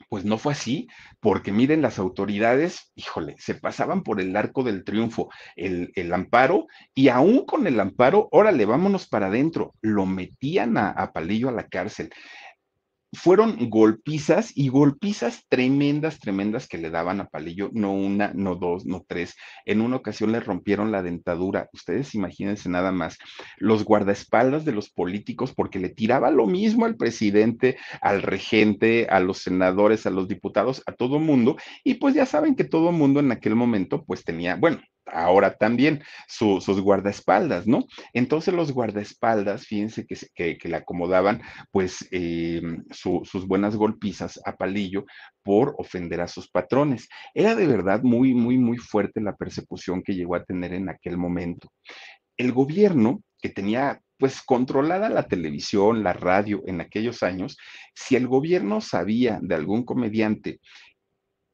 [0.09, 0.87] Pues no fue así,
[1.19, 6.67] porque miren, las autoridades, híjole, se pasaban por el arco del triunfo, el, el amparo,
[6.93, 11.53] y aún con el amparo, órale, vámonos para adentro, lo metían a, a Palillo a
[11.53, 12.09] la cárcel
[13.13, 18.85] fueron golpizas y golpizas tremendas, tremendas que le daban a Palillo, no una, no dos,
[18.85, 19.35] no tres.
[19.65, 21.69] En una ocasión le rompieron la dentadura.
[21.73, 23.17] Ustedes imagínense nada más,
[23.57, 29.19] los guardaespaldas de los políticos, porque le tiraba lo mismo al presidente, al regente, a
[29.19, 31.57] los senadores, a los diputados, a todo mundo.
[31.83, 34.79] Y pues ya saben que todo mundo en aquel momento pues tenía, bueno,
[35.11, 37.85] ahora también sus guardaespaldas, ¿no?
[38.13, 41.41] Entonces los guardaespaldas, fíjense que, que, le acomodaban
[41.71, 45.05] pues eh, sus buenas golpizas a Palillo
[45.43, 47.07] por ofender a sus patrones.
[47.33, 51.17] Era de verdad muy, muy, muy fuerte la persecución que llegó a tener en aquel
[51.17, 51.69] momento.
[52.37, 57.57] El gobierno, que tenía pues controlada la televisión, la radio en aquellos años,
[57.93, 60.59] si el gobierno sabía de algún comediante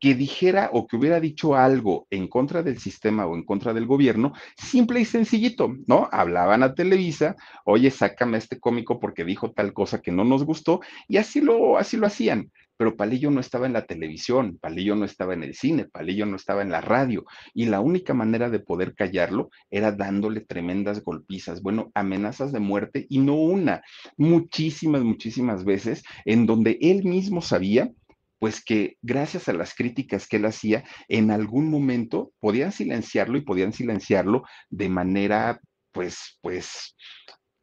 [0.04, 3.86] que dijera o que hubiera dicho algo en contra del sistema o en contra del
[3.86, 6.10] gobierno, simple y sencillito, ¿no?
[6.12, 10.44] Hablaban a Televisa, oye, sácame a este cómico porque dijo tal cosa que no nos
[10.44, 12.52] gustó, y así lo, así lo hacían.
[12.76, 16.36] Pero Palillo no estaba en la televisión, Palillo no estaba en el cine, Palillo no
[16.36, 17.24] estaba en la radio,
[17.54, 23.06] y la única manera de poder callarlo era dándole tremendas golpizas, bueno, amenazas de muerte,
[23.08, 23.82] y no una,
[24.18, 27.90] muchísimas, muchísimas veces, en donde él mismo sabía
[28.44, 33.42] pues que gracias a las críticas que él hacía, en algún momento podían silenciarlo y
[33.46, 35.62] podían silenciarlo de manera,
[35.94, 36.94] pues, pues,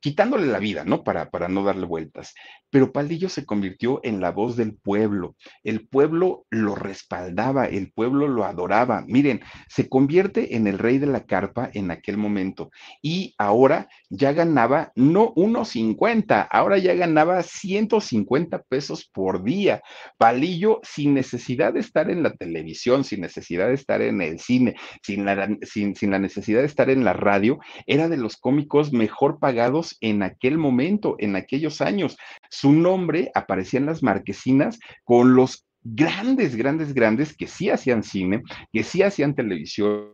[0.01, 1.05] quitándole la vida, ¿no?
[1.05, 2.33] Para, para no darle vueltas
[2.71, 5.37] pero Palillo se convirtió en la voz del pueblo.
[5.64, 9.05] El pueblo lo respaldaba, el pueblo lo adoraba.
[9.07, 12.71] Miren, se convierte en el rey de la carpa en aquel momento
[13.03, 19.83] y ahora ya ganaba no 1.50, ahora ya ganaba 150 pesos por día.
[20.16, 24.77] Palillo sin necesidad de estar en la televisión, sin necesidad de estar en el cine,
[25.03, 28.93] sin la, sin, sin la necesidad de estar en la radio, era de los cómicos
[28.93, 32.16] mejor pagados en aquel momento, en aquellos años
[32.61, 38.43] su nombre aparecía en las marquesinas con los grandes, grandes, grandes que sí hacían cine,
[38.72, 40.12] que sí hacían televisión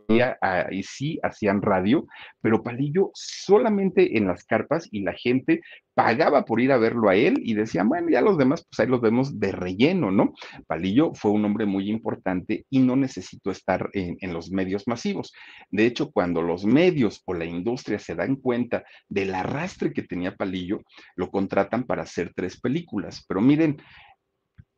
[0.71, 2.07] y sí hacían radio,
[2.41, 5.61] pero Palillo solamente en las carpas y la gente
[5.93, 8.87] pagaba por ir a verlo a él y decían, bueno, ya los demás, pues ahí
[8.87, 10.33] los vemos de relleno, ¿no?
[10.67, 15.33] Palillo fue un hombre muy importante y no necesitó estar en, en los medios masivos.
[15.71, 20.35] De hecho, cuando los medios o la industria se dan cuenta del arrastre que tenía
[20.35, 20.81] Palillo,
[21.15, 23.25] lo contratan para hacer tres películas.
[23.27, 23.81] Pero miren,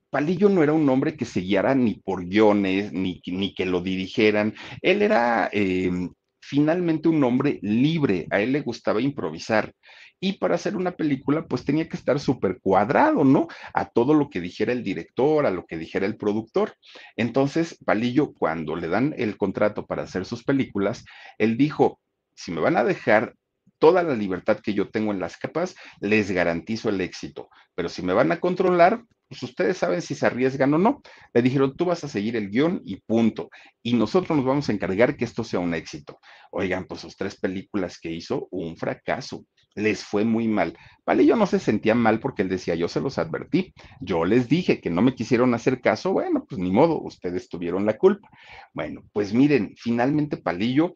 [0.09, 3.81] Palillo no era un hombre que se guiara ni por guiones, ni, ni que lo
[3.81, 4.55] dirigieran.
[4.81, 9.73] Él era em, finalmente un hombre libre, a él le gustaba improvisar.
[10.19, 13.47] Y para hacer una película, pues tenía que estar súper cuadrado, ¿no?
[13.73, 16.73] A todo lo que dijera el director, a lo que dijera el productor.
[17.15, 21.05] Entonces, Palillo, cuando le dan el contrato para hacer sus películas,
[21.37, 22.01] él dijo,
[22.35, 23.35] si me van a dejar
[23.77, 27.49] toda la libertad que yo tengo en las capas, les garantizo el éxito.
[27.75, 31.01] Pero si me van a controlar, pues ustedes saben si se arriesgan o no.
[31.33, 33.49] Le dijeron, tú vas a seguir el guion y punto.
[33.83, 36.19] Y nosotros nos vamos a encargar que esto sea un éxito.
[36.51, 39.45] Oigan, pues sus tres películas que hizo, un fracaso.
[39.75, 40.75] Les fue muy mal.
[41.03, 43.71] Palillo no se sentía mal porque él decía, yo se los advertí.
[44.01, 46.11] Yo les dije que no me quisieron hacer caso.
[46.11, 48.27] Bueno, pues ni modo, ustedes tuvieron la culpa.
[48.73, 50.93] Bueno, pues miren, finalmente Palillo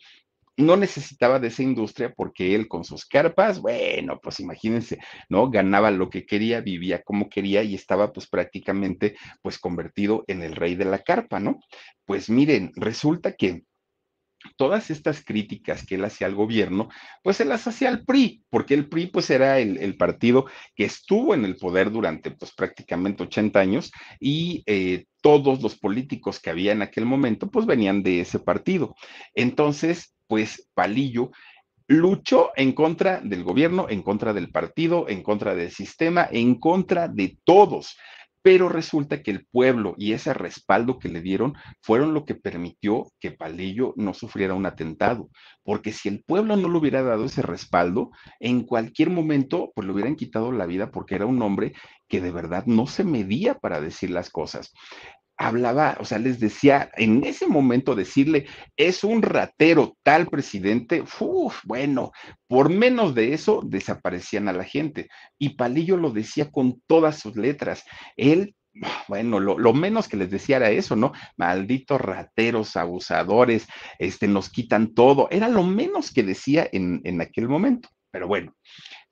[0.57, 4.99] no necesitaba de esa industria porque él con sus carpas, bueno, pues imagínense,
[5.29, 5.49] ¿no?
[5.49, 10.55] Ganaba lo que quería, vivía como quería y estaba pues prácticamente pues convertido en el
[10.55, 11.59] rey de la carpa, ¿no?
[12.05, 13.63] Pues miren, resulta que
[14.57, 16.89] todas estas críticas que él hacía al gobierno,
[17.23, 20.45] pues se las hacía al PRI, porque el PRI pues era el, partido
[20.75, 26.39] que estuvo en el poder durante pues prácticamente 80 años y eh, todos los políticos
[26.39, 28.95] que había en aquel momento pues venían de ese partido.
[29.35, 31.29] Entonces, pues Palillo
[31.85, 37.07] luchó en contra del gobierno, en contra del partido, en contra del sistema, en contra
[37.07, 37.95] de todos.
[38.41, 43.11] Pero resulta que el pueblo y ese respaldo que le dieron fueron lo que permitió
[43.19, 45.29] que Palillo no sufriera un atentado.
[45.61, 48.09] Porque si el pueblo no le hubiera dado ese respaldo,
[48.39, 51.73] en cualquier momento, pues le hubieran quitado la vida porque era un hombre
[52.07, 54.73] que de verdad no se medía para decir las cosas
[55.37, 58.45] hablaba, o sea, les decía, en ese momento decirle,
[58.77, 62.11] es un ratero tal presidente, uf, bueno,
[62.47, 65.09] por menos de eso desaparecían a la gente.
[65.37, 67.83] Y Palillo lo decía con todas sus letras.
[68.15, 68.55] Él
[69.07, 71.13] bueno, lo, menos que les decía era eso, ¿no?
[71.37, 73.67] Malditos rateros, abusadores,
[73.99, 75.27] este, nos quitan todo.
[75.29, 77.89] Era lo menos que decía en, en aquel momento.
[78.09, 78.55] Pero bueno,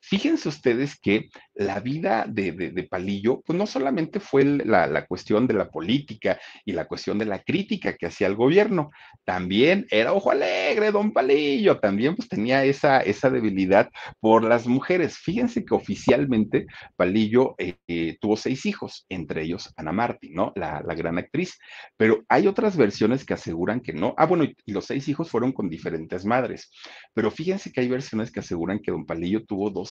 [0.03, 5.69] Fíjense ustedes que la vida de, Palillo, pues no solamente fue la, cuestión de la
[5.69, 8.89] política y la cuestión de la crítica que hacía el gobierno,
[9.23, 13.89] también era ojo alegre, don Palillo, también pues tenía esa, esa debilidad
[14.19, 15.17] por las mujeres.
[15.17, 20.51] Fíjense que oficialmente Palillo eh, eh, tuvo seis hijos, entre ellos Ana Martín, ¿no?
[20.55, 21.57] La, gran actriz,
[21.95, 24.13] pero hay otras versiones que aseguran que no.
[24.17, 26.69] Ah, bueno, y los seis hijos fueron con diferentes madres,
[27.13, 29.90] pero fíjense que hay versiones que aseguran que don Palillo tuvo dos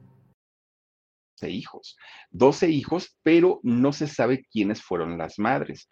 [1.49, 1.97] hijos,
[2.29, 5.87] 12 hijos, pero no se sabe quiénes fueron las madres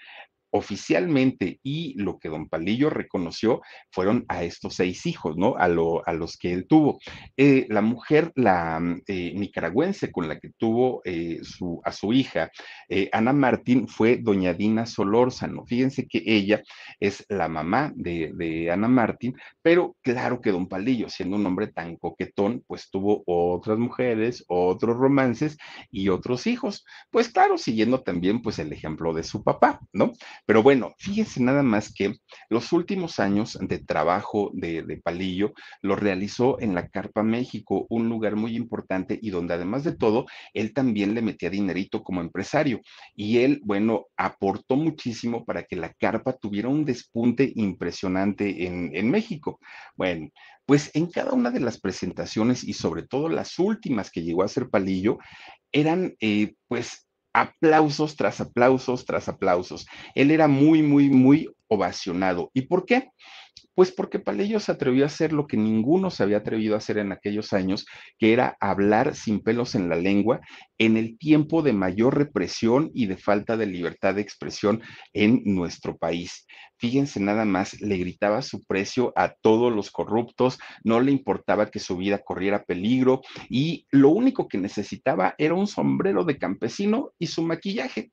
[0.51, 5.55] oficialmente y lo que don Palillo reconoció fueron a estos seis hijos, ¿no?
[5.57, 6.99] A, lo, a los que él tuvo.
[7.37, 11.39] Eh, la mujer, la eh, nicaragüense con la que tuvo eh,
[11.83, 12.51] a su hija,
[13.11, 15.65] Ana Martín, fue doña Dina Solórzano.
[15.65, 16.61] Fíjense que ella
[16.99, 21.67] es la mamá de, de, Ana Martín, pero claro que don Palillo, siendo un hombre
[21.67, 25.57] tan coquetón, pues tuvo otras mujeres, otros romances
[25.91, 26.85] y otros hijos.
[27.09, 30.13] Pues claro, siguiendo también pues el ejemplo de su papá, ¿no?
[30.45, 32.15] Pero bueno, fíjense nada más que
[32.49, 38.35] los últimos años de trabajo de, Palillo lo realizó en la Carpa México, un lugar
[38.35, 42.81] muy importante y donde además de todo, él también le metía dinerito como empresario.
[43.15, 49.09] Y él, bueno, aportó muchísimo para que la Carpa tuviera un despunte impresionante en, en
[49.09, 49.59] México.
[49.95, 50.29] Bueno,
[50.65, 54.47] pues en cada una de las presentaciones y sobre todo las últimas que llegó a
[54.47, 55.17] ser Palillo,
[55.71, 59.85] eran eh, pues aplausos tras aplausos tras aplausos.
[60.15, 62.51] Él era muy, muy, muy ovacionado.
[62.53, 63.09] ¿Y por qué?
[63.79, 66.97] Pues porque Palillo se atrevió a hacer lo que ninguno se había atrevido a hacer
[66.97, 67.85] en aquellos años,
[68.17, 70.41] que era hablar sin pelos en la lengua
[70.77, 74.81] en el tiempo de mayor represión y de falta de libertad de expresión
[75.13, 76.45] en nuestro país.
[76.77, 81.79] Fíjense nada más, le gritaba su precio a todos los corruptos, no le importaba que
[81.79, 87.27] su vida corriera peligro y lo único que necesitaba era un sombrero de campesino y
[87.27, 88.11] su maquillaje.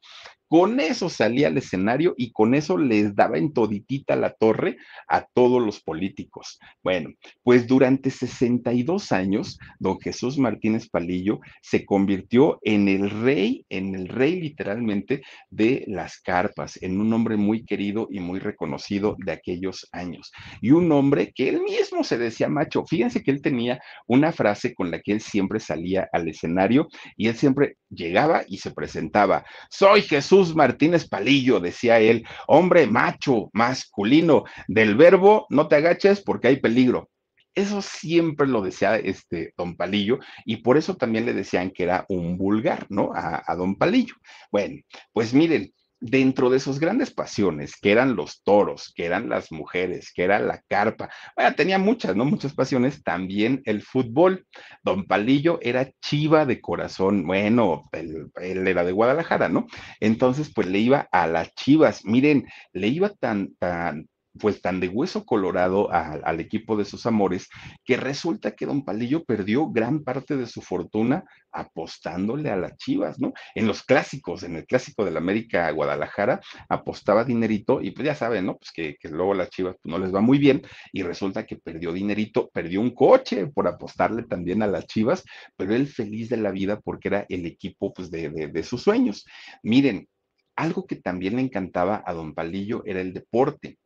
[0.48, 4.76] Con eso salía al escenario y con eso les daba en toditita la torre
[5.08, 6.58] a todos los políticos.
[6.82, 7.10] Bueno,
[7.42, 14.08] pues durante 62 años, don Jesús Martínez Palillo se convirtió en el rey, en el
[14.08, 19.88] rey literalmente de las carpas, en un hombre muy querido y muy reconocido de aquellos
[19.92, 20.32] años.
[20.60, 22.84] Y un hombre que él mismo se decía macho.
[22.86, 27.28] Fíjense que él tenía una frase con la que él siempre salía al escenario y
[27.28, 29.44] él siempre llegaba y se presentaba.
[29.70, 36.48] Soy Jesús Martínez Palillo, decía él, hombre macho, masculino, del verbo no te agaches porque
[36.48, 37.10] hay peligro.
[37.56, 42.04] Eso siempre lo decía este don Palillo y por eso también le decían que era
[42.10, 43.12] un vulgar, ¿no?
[43.14, 44.14] A, don Palillo.
[44.52, 44.82] Bueno,
[45.14, 50.12] pues miren, dentro de sus grandes pasiones, que eran los toros, que eran las mujeres,
[50.14, 52.26] que era la carpa, bueno, tenía muchas, ¿no?
[52.26, 54.46] Muchas pasiones, también el fútbol.
[54.82, 59.66] Don Palillo era chiva de corazón, bueno, él, él, era de Guadalajara, ¿no?
[60.00, 64.08] Entonces, pues le iba a las chivas, miren, le iba tan, tan,
[64.38, 67.48] pues tan de hueso colorado al equipo de sus amores,
[67.84, 73.18] que resulta que don Palillo perdió gran parte de su fortuna apostándole a las Chivas,
[73.18, 73.32] ¿no?
[73.54, 78.14] En los clásicos, en el clásico de la América Guadalajara, apostaba dinerito y pues ya
[78.14, 78.58] saben, ¿no?
[78.58, 80.62] Pues que, luego las Chivas pues, no les va muy bien
[80.92, 85.24] y resulta que perdió dinerito, perdió un coche por apostarle también a las Chivas,
[85.56, 89.24] pero él feliz de la vida porque era el equipo pues de, de sus sueños.
[89.62, 90.08] Miren,
[90.56, 93.78] algo que también le encantaba a don Palillo era el deporte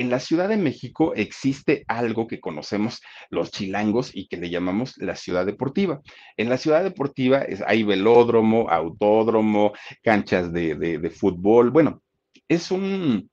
[0.00, 4.96] en la Ciudad de México existe algo que conocemos los chilangos y que le llamamos
[4.96, 6.00] la ciudad deportiva.
[6.38, 9.72] En la ciudad deportiva hay velódromo, autódromo,
[10.02, 11.70] canchas de, fútbol.
[11.70, 12.02] Bueno,
[12.48, 13.29] es un,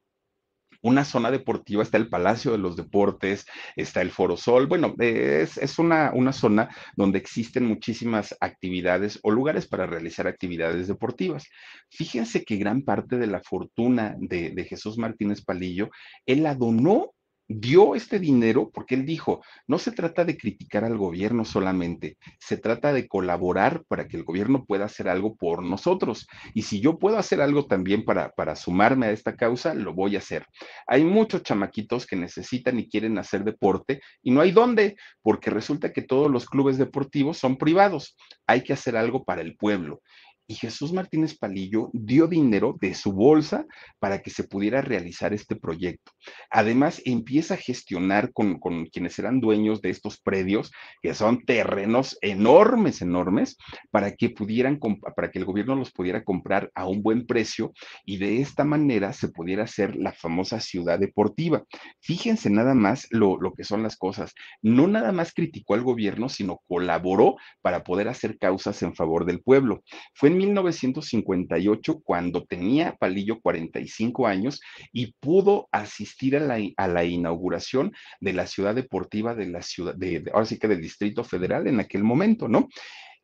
[0.82, 5.58] una zona deportiva, está el Palacio de los Deportes, está el Foro Sol, bueno, es,
[5.58, 11.46] es una, una, zona donde existen muchísimas actividades o lugares para realizar actividades deportivas.
[11.90, 15.90] Fíjense que gran parte de la fortuna de, de Jesús Martínez Palillo,
[16.26, 17.14] él la donó
[17.48, 22.58] dio este dinero porque él dijo, no se trata de criticar al gobierno solamente, se
[22.58, 26.28] trata de colaborar para que el gobierno pueda hacer algo por nosotros.
[26.54, 30.16] Y si yo puedo hacer algo también para, para sumarme a esta causa, lo voy
[30.16, 30.46] a hacer.
[30.88, 35.94] Hay muchos chamaquitos que necesitan y quieren hacer deporte y no hay dónde, porque resulta
[35.94, 38.16] que todos los clubes deportivos son privados.
[38.46, 40.02] Hay que hacer algo para el pueblo.
[40.48, 43.66] Y Jesús Martínez Palillo dio dinero de su bolsa
[44.00, 46.14] para que se pudiera realizar este proyecto.
[46.50, 50.72] Además, empieza a gestionar con, con quienes eran dueños de estos predios,
[51.02, 53.58] que son terrenos enormes, enormes,
[53.92, 54.80] para que pudieran,
[55.16, 57.74] para que el gobierno los pudiera comprar a un buen precio
[58.06, 61.64] y de esta manera se pudiera hacer la famosa ciudad deportiva.
[62.00, 64.34] Fíjense nada más lo, lo que son las cosas.
[64.62, 69.42] No nada más criticó al gobierno, sino colaboró para poder hacer causas en favor del
[69.42, 69.84] pueblo.
[70.14, 74.62] Fue en 1958 cuando tenía Palillo 45 años
[74.92, 79.96] y pudo asistir a la, a la inauguración de la ciudad deportiva de la ciudad,
[79.96, 82.68] de, ahora sí que del Distrito Federal en aquel momento, ¿no?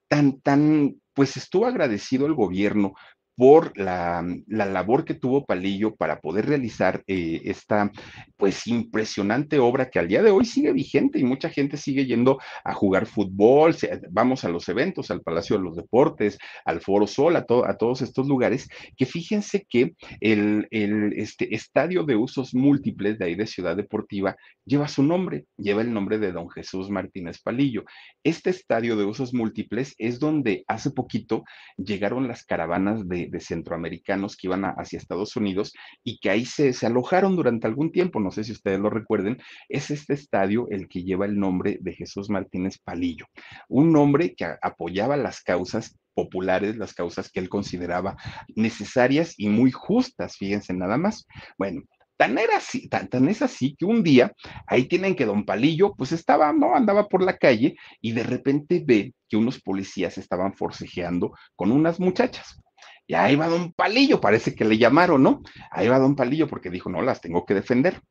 [0.08, 2.94] Tan, tan, pues estuvo agradecido el gobierno
[3.36, 7.92] por la, la, labor que tuvo Palillo para poder realizar eh, esta
[8.38, 12.40] pues impresionante obra que al día de hoy sigue vigente y mucha gente sigue yendo
[12.64, 13.76] a jugar fútbol,
[14.12, 18.02] vamos a los eventos, al Palacio de los Deportes, al Foro Sol, a, a todos
[18.02, 18.68] estos lugares,
[18.98, 24.36] que fíjense que el, el este, estadio de usos múltiples de ahí de Ciudad Deportiva
[24.66, 27.84] lleva su nombre, lleva el nombre de don Jesús Martínez Palillo.
[28.24, 31.44] Este estadio de usos múltiples es donde hace poquito
[31.78, 36.74] llegaron las caravanas de de, centroamericanos que iban hacia Estados Unidos y que ahí se,
[36.86, 41.04] alojaron durante algún tiempo, no sé si ustedes lo recuerden, es este estadio el que
[41.04, 43.26] lleva el nombre de Jesús Martínez Palillo,
[43.70, 48.16] un hombre que apoyaba las causas populares, las causas que él consideraba
[48.56, 51.26] necesarias y muy justas, fíjense nada más.
[51.58, 51.82] Bueno,
[52.16, 54.32] Tan, era así, tan, tan, es así que un día
[54.68, 58.84] ahí tienen que don Palillo pues estaba, no, andaba por la calle y de repente
[58.86, 62.62] ve que unos policías estaban forcejeando con unas muchachas.
[63.06, 65.42] Y ahí va don Palillo, parece que le llamaron, ¿no?
[65.72, 68.02] Ahí va don Palillo porque dijo, no, las tengo que defender.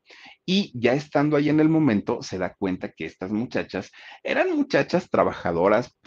[0.45, 3.91] Y ya estando ahí en el momento, se da cuenta que estas muchachas
[4.23, 5.97] eran muchachas trabajadoras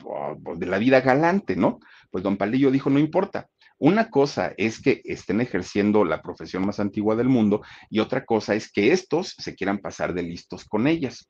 [0.56, 1.80] de la vida galante, ¿no?
[2.10, 6.80] Pues don Palillo dijo, no importa, una cosa es que estén ejerciendo la profesión más
[6.80, 10.86] antigua del mundo y otra cosa es que estos se quieran pasar de listos con
[10.86, 11.28] ellas,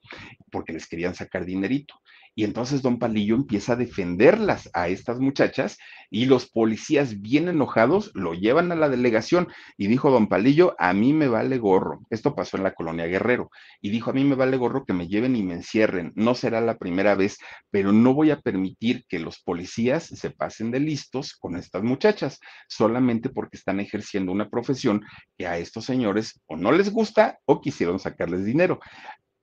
[0.52, 1.94] porque les querían sacar dinerito.
[2.38, 5.78] Y entonces don Palillo empieza a defenderlas a estas muchachas
[6.10, 10.92] y los policías bien enojados lo llevan a la delegación y dijo don Palillo, a
[10.92, 12.02] mí me vale gorro.
[12.10, 15.08] Esto pasó en la colonia Guerrero y dijo, a mí me vale gorro que me
[15.08, 16.12] lleven y me encierren.
[16.14, 17.38] No será la primera vez,
[17.70, 22.38] pero no voy a permitir que los policías se pasen de listos con estas muchachas,
[22.68, 25.02] solamente porque están ejerciendo una profesión
[25.38, 28.78] que a estos señores o no les gusta o quisieron sacarles dinero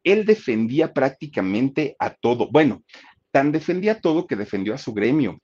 [0.04, 2.50] él defendía prácticamente a todo.
[2.52, 2.84] Bueno,
[3.32, 5.40] tan defendía todo que defendió a su gremio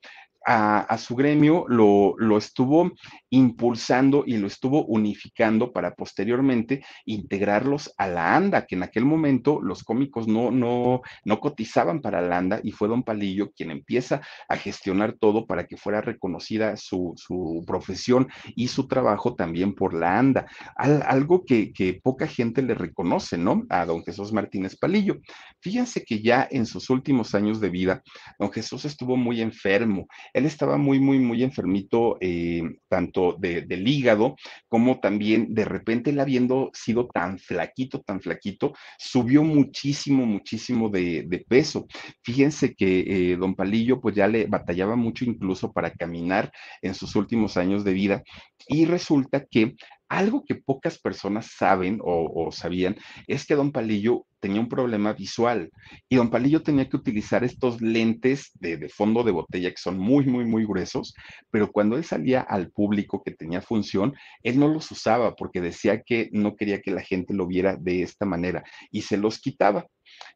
[0.46, 2.92] a, su gremio lo, lo, estuvo
[3.30, 9.62] impulsando y lo estuvo unificando para posteriormente integrarlos a la ANDA, que en aquel momento
[9.62, 14.22] los cómicos no, no, no cotizaban para la ANDA y fue don Palillo quien empieza
[14.48, 19.94] a gestionar todo para que fuera reconocida su, su profesión y su trabajo también por
[19.94, 23.66] la ANDA, algo que, que poca gente le reconoce, ¿no?
[23.70, 25.18] A don Jesús Martínez Palillo.
[25.62, 28.02] Fíjense que ya en sus últimos años de vida,
[28.40, 30.08] don Jesús estuvo muy enfermo
[30.40, 34.36] él estaba muy, muy, muy enfermito, eh, tanto de, del hígado
[34.68, 41.24] como también de repente él habiendo sido tan flaquito, tan flaquito, subió muchísimo, muchísimo de,
[41.24, 41.88] de peso.
[42.24, 47.16] Fíjense que eh, don Palillo pues ya le batallaba mucho incluso para caminar en sus
[47.16, 48.24] últimos años de vida
[48.68, 49.76] y resulta que
[50.10, 52.98] algo que pocas personas saben o, sabían
[53.28, 55.70] es que don Palillo tenía un problema visual
[56.10, 59.98] y don Palillo tenía que utilizar estos lentes de, de, fondo de botella que son
[59.98, 61.14] muy, muy, muy gruesos,
[61.52, 66.02] pero cuando él salía al público que tenía función, él no los usaba porque decía
[66.02, 69.88] que no quería que la gente lo viera de esta manera y se los quitaba.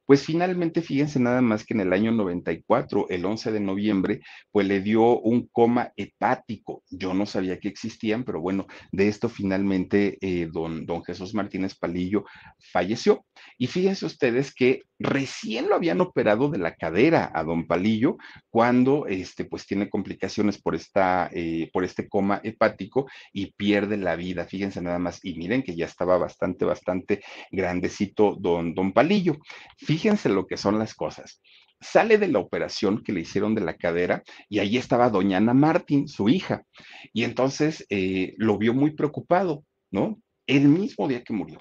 [0.05, 4.21] Pues finalmente, fíjense nada más que en el año 94, el 11 de noviembre,
[4.51, 6.83] pues le dio un coma hepático.
[6.89, 11.75] Yo no sabía que existían, pero bueno, de esto finalmente eh, don, don Jesús Martínez
[11.75, 12.25] Palillo
[12.71, 13.25] falleció.
[13.57, 18.17] Y fíjense ustedes que recién lo habían operado de la cadera a don Palillo
[18.49, 24.15] cuando este, pues tiene complicaciones por, esta, eh, por este coma hepático y pierde la
[24.15, 24.45] vida.
[24.45, 25.19] Fíjense nada más.
[25.23, 27.21] Y miren que ya estaba bastante, bastante
[27.51, 29.37] grandecito don, don Palillo.
[29.77, 31.41] Fíjense lo que son las cosas.
[31.81, 35.53] Sale de la operación que le hicieron de la cadera y ahí estaba doña Ana
[35.53, 36.63] Martín, su hija.
[37.11, 40.19] Y entonces eh, lo vio muy preocupado, ¿no?
[40.47, 41.59] El mismo día que murió.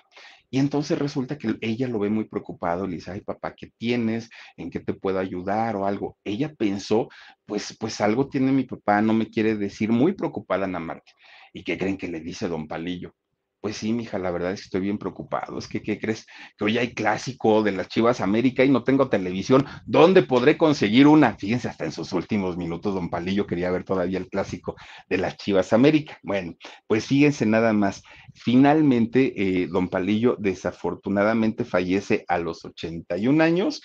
[0.51, 4.29] Y entonces resulta que ella lo ve muy preocupado, le dice, ay papá, ¿qué tienes?
[4.59, 6.19] ¿En qué te puedo ayudar o algo?
[6.25, 7.09] Ella pensó,
[7.47, 11.15] pues, pues algo tiene mi papá, no me quiere decir, muy preocupada Ana Martín.
[11.55, 13.15] ¿Y qué creen que le dice don Palillo?
[13.63, 15.57] Pues sí, mija, la verdad es que estoy bien preocupado.
[15.57, 16.27] Es que, ¿qué crees?
[16.59, 19.65] Que hoy hay clásico de las Chivas América y no tengo televisión.
[19.87, 21.37] ¿Dónde podré conseguir una?
[21.37, 24.75] Fíjense, hasta en sus últimos minutos, don Palillo quería ver todavía el clásico
[25.09, 26.19] de las Chivas América.
[26.25, 26.57] Bueno,
[26.89, 28.03] pues fíjense nada más.
[28.35, 33.81] Finalmente, eh, don Palillo desafortunadamente fallece a los 81 años,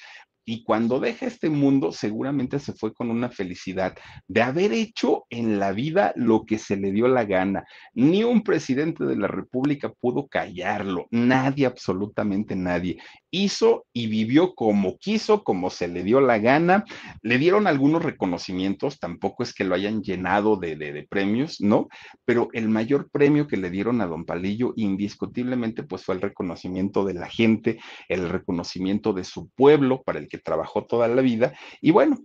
[0.49, 3.97] y cuando deja este mundo seguramente se fue con una felicidad
[4.29, 7.65] de haber hecho en la vida lo que se le dio la gana.
[7.93, 12.97] Ni un presidente de la República pudo callarlo, nadie, absolutamente nadie.
[13.31, 16.85] Hizo y vivió como quiso, como se le dio la gana.
[17.21, 21.87] Le dieron algunos reconocimientos, tampoco es que lo hayan llenado de, de, premios, ¿no?
[22.25, 27.05] Pero el mayor premio que le dieron a don Palillo, indiscutiblemente, pues fue el reconocimiento
[27.05, 31.53] de la gente, el reconocimiento de su pueblo para el que trabajó toda la vida.
[31.81, 32.17] Y bueno,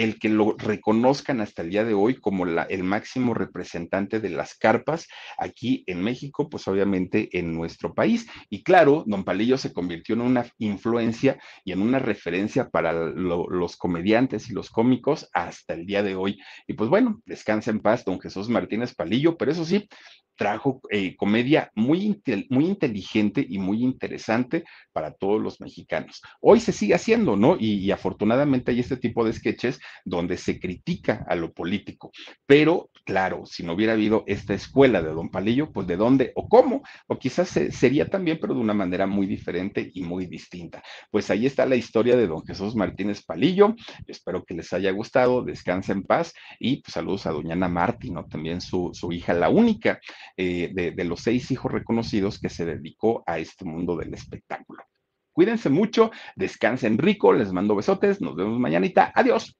[0.00, 4.54] el que lo reconozcan hasta el día de hoy como el máximo representante de las
[4.54, 8.26] carpas aquí en México, pues obviamente en nuestro país.
[8.48, 13.46] Y claro, don Palillo se convirtió en una influencia y en una referencia para lo,
[13.50, 16.38] los comediantes y los cómicos hasta el día de hoy.
[16.66, 19.86] Y pues bueno, descansa en paz don Jesús Martínez Palillo, pero eso sí,
[20.40, 22.18] trajo eh, comedia muy,
[22.48, 26.22] muy inteligente y muy interesante para todos los mexicanos.
[26.40, 27.58] Hoy se sigue haciendo, ¿no?
[27.60, 32.10] Y, afortunadamente hay este tipo de sketches donde se critica a lo político.
[32.46, 36.48] Pero, claro, si no hubiera habido esta escuela de Don Palillo, pues de dónde o
[36.48, 40.82] cómo, o quizás se, sería también, pero de una manera muy diferente y muy distinta.
[41.10, 43.74] Pues ahí está la historia de Don Jesús Martínez Palillo.
[44.06, 48.14] Espero que les haya gustado, descansa en paz y pues saludos a Doña Ana Martín,
[48.14, 48.24] ¿no?
[48.24, 50.00] También su, su hija, la única
[50.36, 54.84] eh, de, los seis hijos reconocidos que se dedicó a este mundo del espectáculo.
[55.32, 59.56] Cuídense mucho, descansen rico, les mando besotes, nos vemos mañanita, adiós.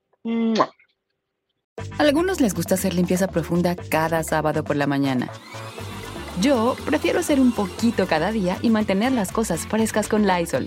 [1.99, 5.31] A algunos les gusta hacer limpieza profunda cada sábado por la mañana.
[6.41, 10.67] Yo prefiero hacer un poquito cada día y mantener las cosas frescas con Lysol.